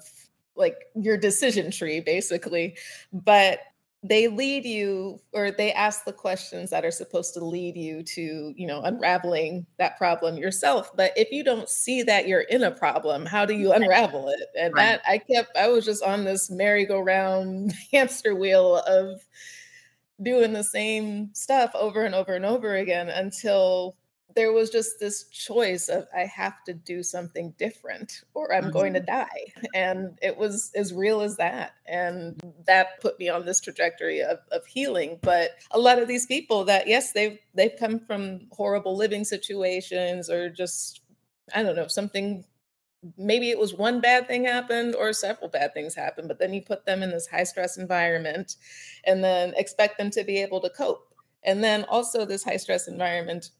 [0.57, 2.77] like your decision tree basically
[3.14, 3.61] but
[4.03, 8.53] they lead you or they ask the questions that are supposed to lead you to
[8.55, 12.71] you know unraveling that problem yourself but if you don't see that you're in a
[12.71, 14.83] problem how do you unravel it and right.
[14.83, 19.23] that i kept i was just on this merry-go-round hamster wheel of
[20.23, 23.97] doing the same stuff over and over and over again until
[24.37, 28.73] there was just this choice of I have to do something different or I'm mm-hmm.
[28.73, 29.16] going to mm-hmm.
[29.16, 29.68] die.
[29.75, 31.73] And it was as real as that.
[31.87, 35.18] And that put me on this trajectory of, of healing.
[35.23, 40.31] But a lot of these people that yes, they've they've come from horrible living situations
[40.31, 41.01] or just
[41.55, 42.45] I don't know, something
[43.16, 46.62] maybe it was one bad thing happened or several bad things happened, but then you
[46.62, 48.57] put them in this high stress environment
[49.05, 51.07] and then expect them to be able to cope.
[51.42, 53.51] And then also, this high stress environment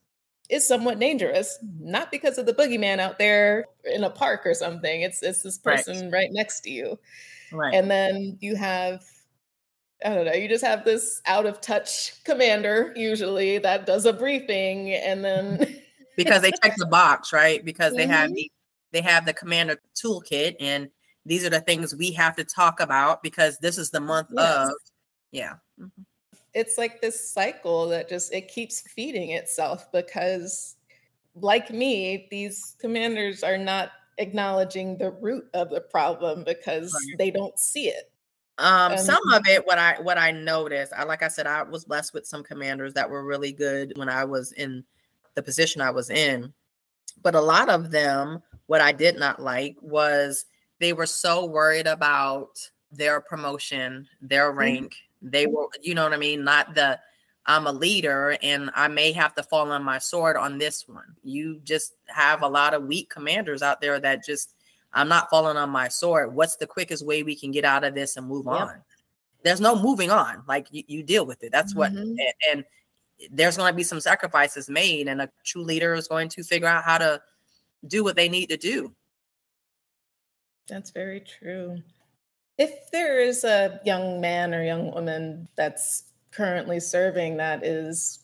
[0.51, 5.03] is somewhat dangerous, not because of the boogeyman out there in a park or something.
[5.03, 6.99] It's it's this person right, right next to you.
[7.53, 7.75] Right.
[7.75, 9.03] And then you have
[10.05, 14.13] I don't know, you just have this out of touch commander usually that does a
[14.13, 15.77] briefing and then
[16.17, 17.65] because they check the box, right?
[17.65, 18.13] Because they mm-hmm.
[18.13, 18.51] have the
[18.93, 20.89] they have the commander toolkit and
[21.27, 24.69] these are the things we have to talk about because this is the month yes.
[24.69, 24.75] of
[25.33, 25.55] yeah.
[25.81, 26.03] Mm-hmm
[26.55, 30.77] it's like this cycle that just it keeps feeding itself because
[31.35, 37.19] like me these commanders are not acknowledging the root of the problem because right.
[37.19, 38.11] they don't see it
[38.59, 41.85] um some of it what i what i noticed i like i said i was
[41.85, 44.85] blessed with some commanders that were really good when i was in
[45.35, 46.53] the position i was in
[47.23, 50.45] but a lot of them what i did not like was
[50.79, 54.59] they were so worried about their promotion their mm-hmm.
[54.59, 56.45] rank mm-hmm they were, you know what I mean?
[56.45, 56.99] Not the
[57.47, 61.17] I'm a leader and I may have to fall on my sword on this one.
[61.25, 64.55] You just have a lot of weak commanders out there that just
[64.93, 66.35] I'm not falling on my sword.
[66.35, 68.55] What's the quickest way we can get out of this and move yep.
[68.55, 68.75] on?
[69.43, 70.43] There's no moving on.
[70.47, 71.53] Like you, you deal with it.
[71.53, 72.03] That's what mm-hmm.
[72.03, 72.65] and, and
[73.31, 76.69] there's going to be some sacrifices made and a true leader is going to figure
[76.69, 77.21] out how to
[77.87, 78.95] do what they need to do.
[80.69, 81.83] That's very true.
[82.59, 88.21] If there is a young man or young woman that's currently serving that is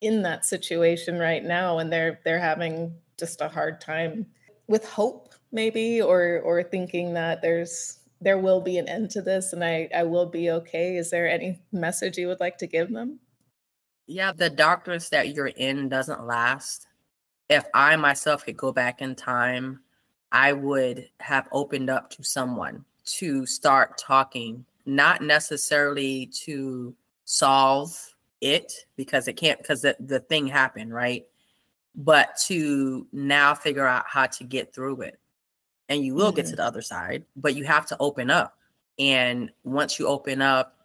[0.00, 4.26] in that situation right now and they're they're having just a hard time
[4.68, 9.52] with hope maybe or or thinking that there's there will be an end to this
[9.52, 10.96] and I I will be okay.
[10.96, 13.20] Is there any message you would like to give them?
[14.06, 16.86] Yeah, the darkness that you're in doesn't last.
[17.48, 19.80] If I myself could go back in time,
[20.32, 26.94] I would have opened up to someone to start talking, not necessarily to
[27.24, 31.24] solve it because it can't, because the, the thing happened, right?
[31.94, 35.18] But to now figure out how to get through it.
[35.88, 36.36] And you will mm-hmm.
[36.36, 36.56] get to mm-hmm.
[36.56, 38.58] the other side, but you have to open up.
[38.98, 40.76] And once you open up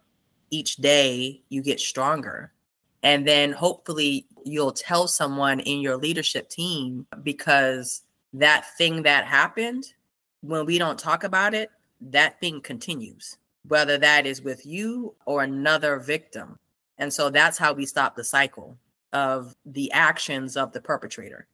[0.50, 2.52] each day, you get stronger.
[3.02, 9.92] And then hopefully you'll tell someone in your leadership team because that thing that happened,
[10.40, 11.70] when we don't talk about it,
[12.00, 13.36] that thing continues,
[13.68, 16.58] whether that is with you or another victim.
[16.98, 18.76] And so that's how we stop the cycle
[19.12, 21.46] of the actions of the perpetrator.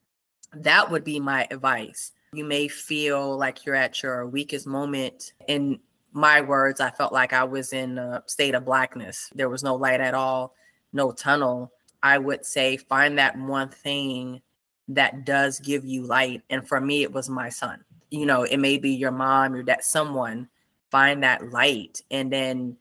[0.55, 2.13] That would be my advice.
[2.33, 5.33] You may feel like you're at your weakest moment.
[5.49, 5.81] In
[6.13, 9.31] my words, I felt like I was in a state of blackness.
[9.35, 10.55] There was no light at all,
[10.93, 11.73] no tunnel.
[12.03, 14.41] I would say find that one thing
[14.89, 16.43] that does give you light.
[16.51, 19.63] And for me, it was my son you know, it may be your mom or
[19.65, 20.49] that someone
[20.91, 22.77] find that light and then,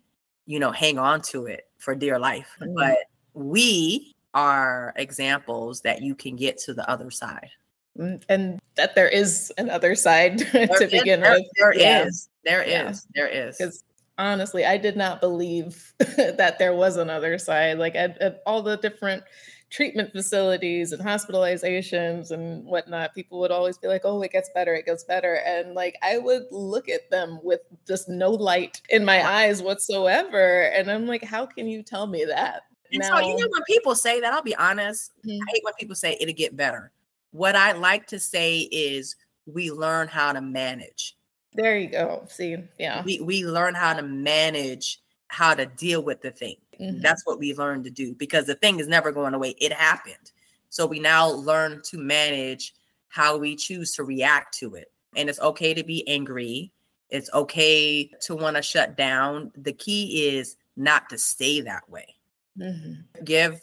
[0.46, 2.56] you know, hang on to it for dear life.
[2.62, 2.76] Mm-hmm.
[2.76, 2.98] But
[3.34, 7.50] we are examples that you can get to the other side.
[7.98, 11.48] Mm, and that there is an other side to is, begin there, with.
[11.58, 12.06] There yeah.
[12.06, 12.90] is, There yeah.
[12.90, 13.08] is.
[13.14, 13.58] There is.
[13.58, 13.84] Because
[14.18, 17.78] honestly, I did not believe that there was another side.
[17.78, 19.24] Like at, at all the different
[19.70, 24.74] treatment facilities and hospitalizations and whatnot, people would always be like, oh, it gets better,
[24.74, 25.36] it gets better.
[25.46, 30.64] And like I would look at them with just no light in my eyes whatsoever.
[30.64, 32.64] And I'm like, how can you tell me that?
[32.94, 35.42] And now, so, you know, when people say that, I'll be honest, mm-hmm.
[35.42, 36.92] I hate when people say it'll get better.
[37.32, 41.17] What I like to say is we learn how to manage.
[41.58, 42.24] There you go.
[42.30, 43.04] See, yeah.
[43.04, 46.56] We we learn how to manage how to deal with the thing.
[46.80, 47.02] Mm-hmm.
[47.02, 49.56] That's what we learned to do because the thing is never going away.
[49.60, 50.32] It happened.
[50.70, 52.74] So we now learn to manage
[53.10, 54.92] how we choose to react to it.
[55.16, 56.72] And it's okay to be angry.
[57.10, 59.52] It's okay to want to shut down.
[59.58, 62.16] The key is not to stay that way.
[62.60, 63.24] Mm-hmm.
[63.24, 63.60] Give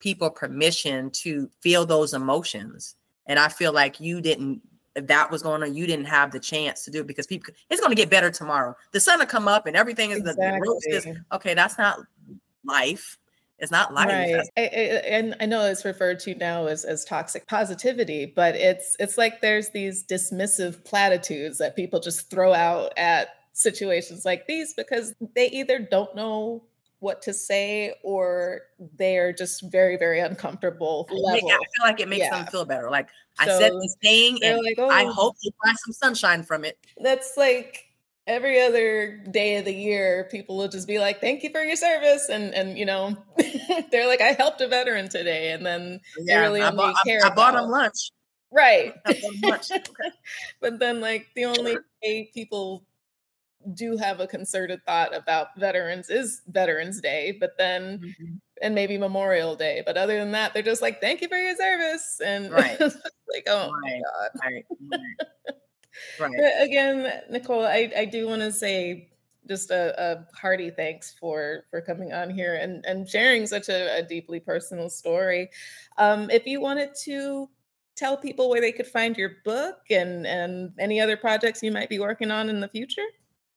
[0.00, 2.96] people permission to feel those emotions.
[3.26, 4.62] And I feel like you didn't
[4.96, 7.52] if that was going on, you didn't have the chance to do it because people
[7.70, 8.74] it's going to get better tomorrow.
[8.92, 10.44] The sun will come up and everything is exactly.
[10.44, 11.54] the, the is okay.
[11.54, 12.00] That's not
[12.64, 13.18] life.
[13.58, 14.08] It's not life.
[14.08, 14.34] Right.
[14.56, 18.96] I, I, and I know it's referred to now as, as toxic positivity, but it's
[18.98, 24.74] it's like there's these dismissive platitudes that people just throw out at situations like these
[24.74, 26.62] because they either don't know
[27.06, 28.62] what to say or
[28.98, 31.48] they're just very very uncomfortable level.
[31.48, 32.36] I feel like it makes yeah.
[32.36, 32.90] them feel better.
[32.90, 33.08] Like
[33.40, 36.64] so I said this thing and like, oh, I hope you find some sunshine from
[36.64, 36.76] it.
[36.98, 37.84] That's like
[38.26, 41.76] every other day of the year people will just be like thank you for your
[41.76, 43.16] service and and you know
[43.92, 47.04] they're like i helped a veteran today and then yeah, they really only I bought,
[47.06, 48.10] care I, I bought them lunch
[48.50, 48.94] right
[49.44, 49.70] lunch.
[49.70, 50.10] Okay.
[50.60, 52.85] but then like the only way people
[53.74, 58.34] do have a concerted thought about veterans is veterans day but then mm-hmm.
[58.62, 61.56] and maybe memorial day but other than that they're just like thank you for your
[61.56, 62.80] service and right.
[62.80, 63.82] like oh right.
[63.82, 64.64] my god right.
[66.20, 66.52] right.
[66.60, 69.10] Again, Nicole, I, I do want to say
[69.48, 73.98] just a, a, hearty thanks for for coming on here and and sharing such a,
[73.98, 75.48] a deeply personal story.
[75.98, 77.48] Um, if you wanted to
[77.96, 81.88] tell people where they could find your book and and any other projects you might
[81.88, 83.06] be working on in the future.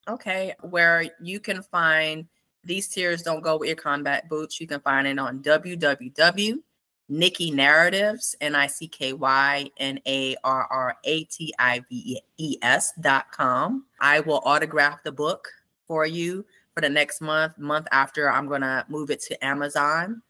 [0.10, 2.28] Okay, where you can find
[2.64, 4.60] these tears don't go with your combat boots.
[4.60, 6.60] You can find it on www
[7.10, 12.22] Nicky Narratives, N I C K Y N A R R A T I V
[12.38, 13.86] E S dot com.
[13.99, 15.49] I will autograph the book
[15.88, 16.45] for you
[16.76, 17.57] for the next month.
[17.57, 20.22] Month after, I'm going to move it to Amazon.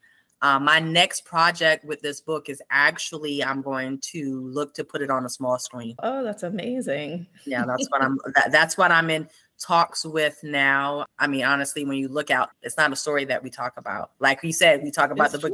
[0.42, 5.02] Uh, my next project with this book is actually I'm going to look to put
[5.02, 5.96] it on a small screen.
[6.02, 7.28] Oh, that's amazing.
[7.46, 8.18] yeah, that's what I'm.
[8.36, 9.28] That, that's what I'm in
[9.60, 11.06] talks with now.
[11.18, 14.12] I mean, honestly, when you look out, it's not a story that we talk about.
[14.20, 15.54] Like you said, we talk about it's the book.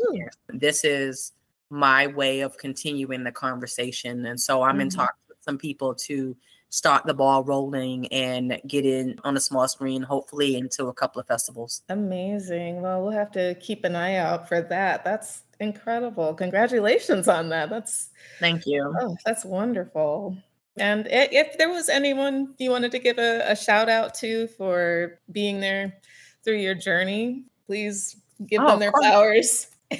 [0.49, 1.33] This is
[1.69, 4.25] my way of continuing the conversation.
[4.25, 4.81] And so I'm mm-hmm.
[4.81, 6.35] in talks with some people to
[6.69, 11.21] start the ball rolling and get in on a small screen, hopefully into a couple
[11.21, 11.81] of festivals.
[11.89, 12.81] Amazing.
[12.81, 15.03] Well, we'll have to keep an eye out for that.
[15.03, 16.33] That's incredible.
[16.33, 17.69] Congratulations on that.
[17.69, 18.93] That's thank you.
[18.99, 20.37] Oh, that's wonderful.
[20.77, 25.19] And if there was anyone you wanted to give a, a shout out to for
[25.31, 25.97] being there
[26.43, 29.67] through your journey, please give oh, them their flowers.
[29.91, 29.99] of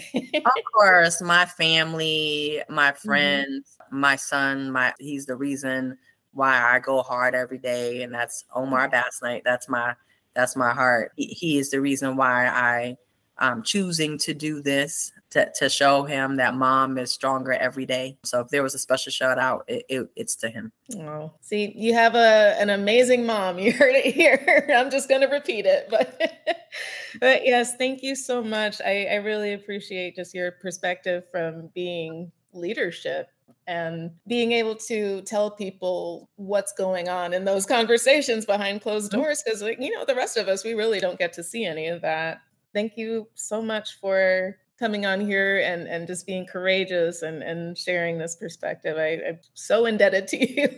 [0.74, 3.08] course, my family, my mm-hmm.
[3.08, 4.00] friends, mm-hmm.
[4.00, 5.98] my son, my he's the reason
[6.34, 9.42] why I go hard every day, and that's Omar mm-hmm.
[9.46, 9.96] That's my
[10.34, 11.14] that's my heart.
[11.16, 12.98] He, he is the reason why I
[13.40, 18.18] am choosing to do this to, to show him that mom is stronger every day.
[18.24, 20.72] So if there was a special shout out, it, it, it's to him.
[20.98, 23.60] Oh, see, you have a an amazing mom.
[23.66, 24.70] You heard it here.
[24.76, 26.20] I'm just going to repeat it, but
[27.20, 28.80] but yes, thank you so much.
[28.80, 33.28] I, I really appreciate just your perspective from being leadership
[33.68, 39.22] and being able to tell people what's going on in those conversations behind closed mm-hmm.
[39.22, 41.66] doors because like you know the rest of us we really don't get to see
[41.66, 42.42] any of that
[42.76, 47.76] thank you so much for coming on here and and just being courageous and and
[47.76, 48.98] sharing this perspective.
[48.98, 50.70] I, am so indebted to you.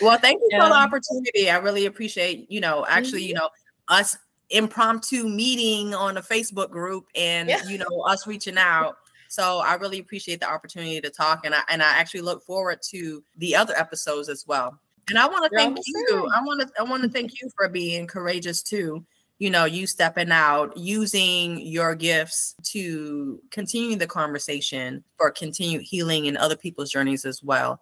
[0.00, 0.62] well, thank you yeah.
[0.62, 1.50] for the opportunity.
[1.50, 3.44] I really appreciate you know actually you mm-hmm.
[3.44, 3.50] know
[3.88, 4.18] us
[4.48, 7.62] impromptu meeting on a Facebook group and yeah.
[7.68, 8.96] you know us reaching out.
[9.28, 12.80] So I really appreciate the opportunity to talk, and I and I actually look forward
[12.90, 14.80] to the other episodes as well.
[15.08, 16.30] And I want to thank you.
[16.34, 19.04] I want to I want to thank you for being courageous too
[19.40, 26.26] you know, you stepping out, using your gifts to continue the conversation for continued healing
[26.26, 27.80] in other people's journeys as well.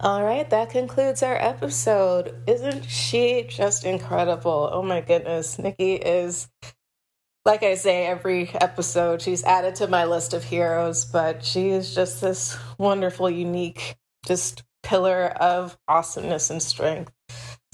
[0.00, 2.34] All right, that concludes our episode.
[2.48, 4.68] Isn't she just incredible?
[4.72, 5.56] Oh my goodness.
[5.56, 6.48] Nicky is,
[7.44, 11.94] like I say every episode, she's added to my list of heroes, but she is
[11.94, 13.94] just this wonderful, unique,
[14.26, 17.13] just pillar of awesomeness and strength.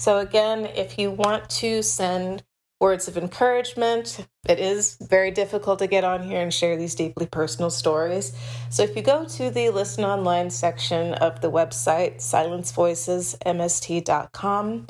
[0.01, 2.43] So, again, if you want to send
[2.79, 7.27] words of encouragement, it is very difficult to get on here and share these deeply
[7.27, 8.33] personal stories.
[8.71, 14.87] So, if you go to the Listen Online section of the website, silencedvoicesmst.com,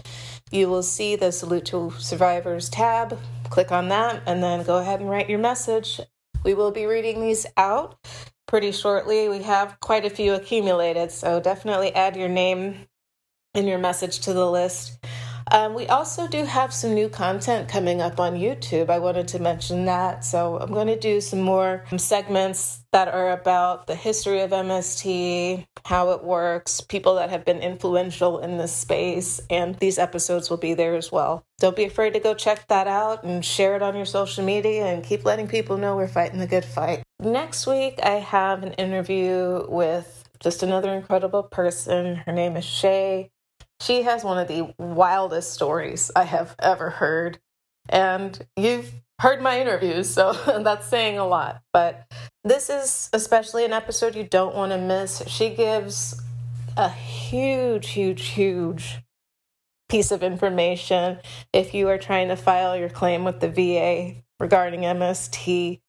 [0.50, 3.20] you will see the Salute to Survivors tab.
[3.50, 6.00] Click on that and then go ahead and write your message.
[6.46, 7.98] We will be reading these out
[8.48, 9.28] pretty shortly.
[9.28, 12.88] We have quite a few accumulated, so definitely add your name
[13.54, 14.98] and your message to the list.
[15.52, 18.90] Um, we also do have some new content coming up on YouTube.
[18.90, 20.24] I wanted to mention that.
[20.24, 25.66] So I'm going to do some more segments that are about the history of MST,
[25.84, 30.58] how it works, people that have been influential in this space, and these episodes will
[30.58, 31.44] be there as well.
[31.60, 34.86] Don't be afraid to go check that out and share it on your social media
[34.86, 37.04] and keep letting people know we're fighting the good fight.
[37.20, 42.16] Next week, I have an interview with just another incredible person.
[42.16, 43.32] Her name is Shay.
[43.82, 47.40] She has one of the wildest stories I have ever heard.
[47.90, 50.34] And you've heard my interviews, so
[50.64, 51.62] that's saying a lot.
[51.74, 52.06] But
[52.44, 55.24] this is especially an episode you don't want to miss.
[55.28, 56.22] She gives
[56.78, 59.00] a huge, huge, huge
[59.90, 61.18] piece of information.
[61.52, 65.82] If you are trying to file your claim with the VA regarding MST,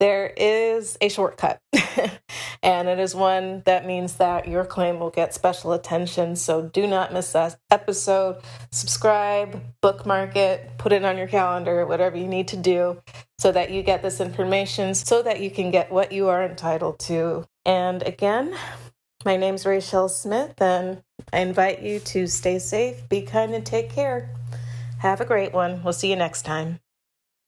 [0.00, 1.60] there is a shortcut,
[2.62, 6.36] and it is one that means that your claim will get special attention.
[6.36, 8.42] So do not miss that episode.
[8.72, 13.00] Subscribe, bookmark it, put it on your calendar, whatever you need to do,
[13.38, 16.98] so that you get this information so that you can get what you are entitled
[16.98, 17.44] to.
[17.64, 18.54] And again,
[19.24, 21.02] my name's Rachel Smith, and
[21.32, 24.30] I invite you to stay safe, be kind, and take care.
[24.98, 25.82] Have a great one.
[25.82, 26.80] We'll see you next time.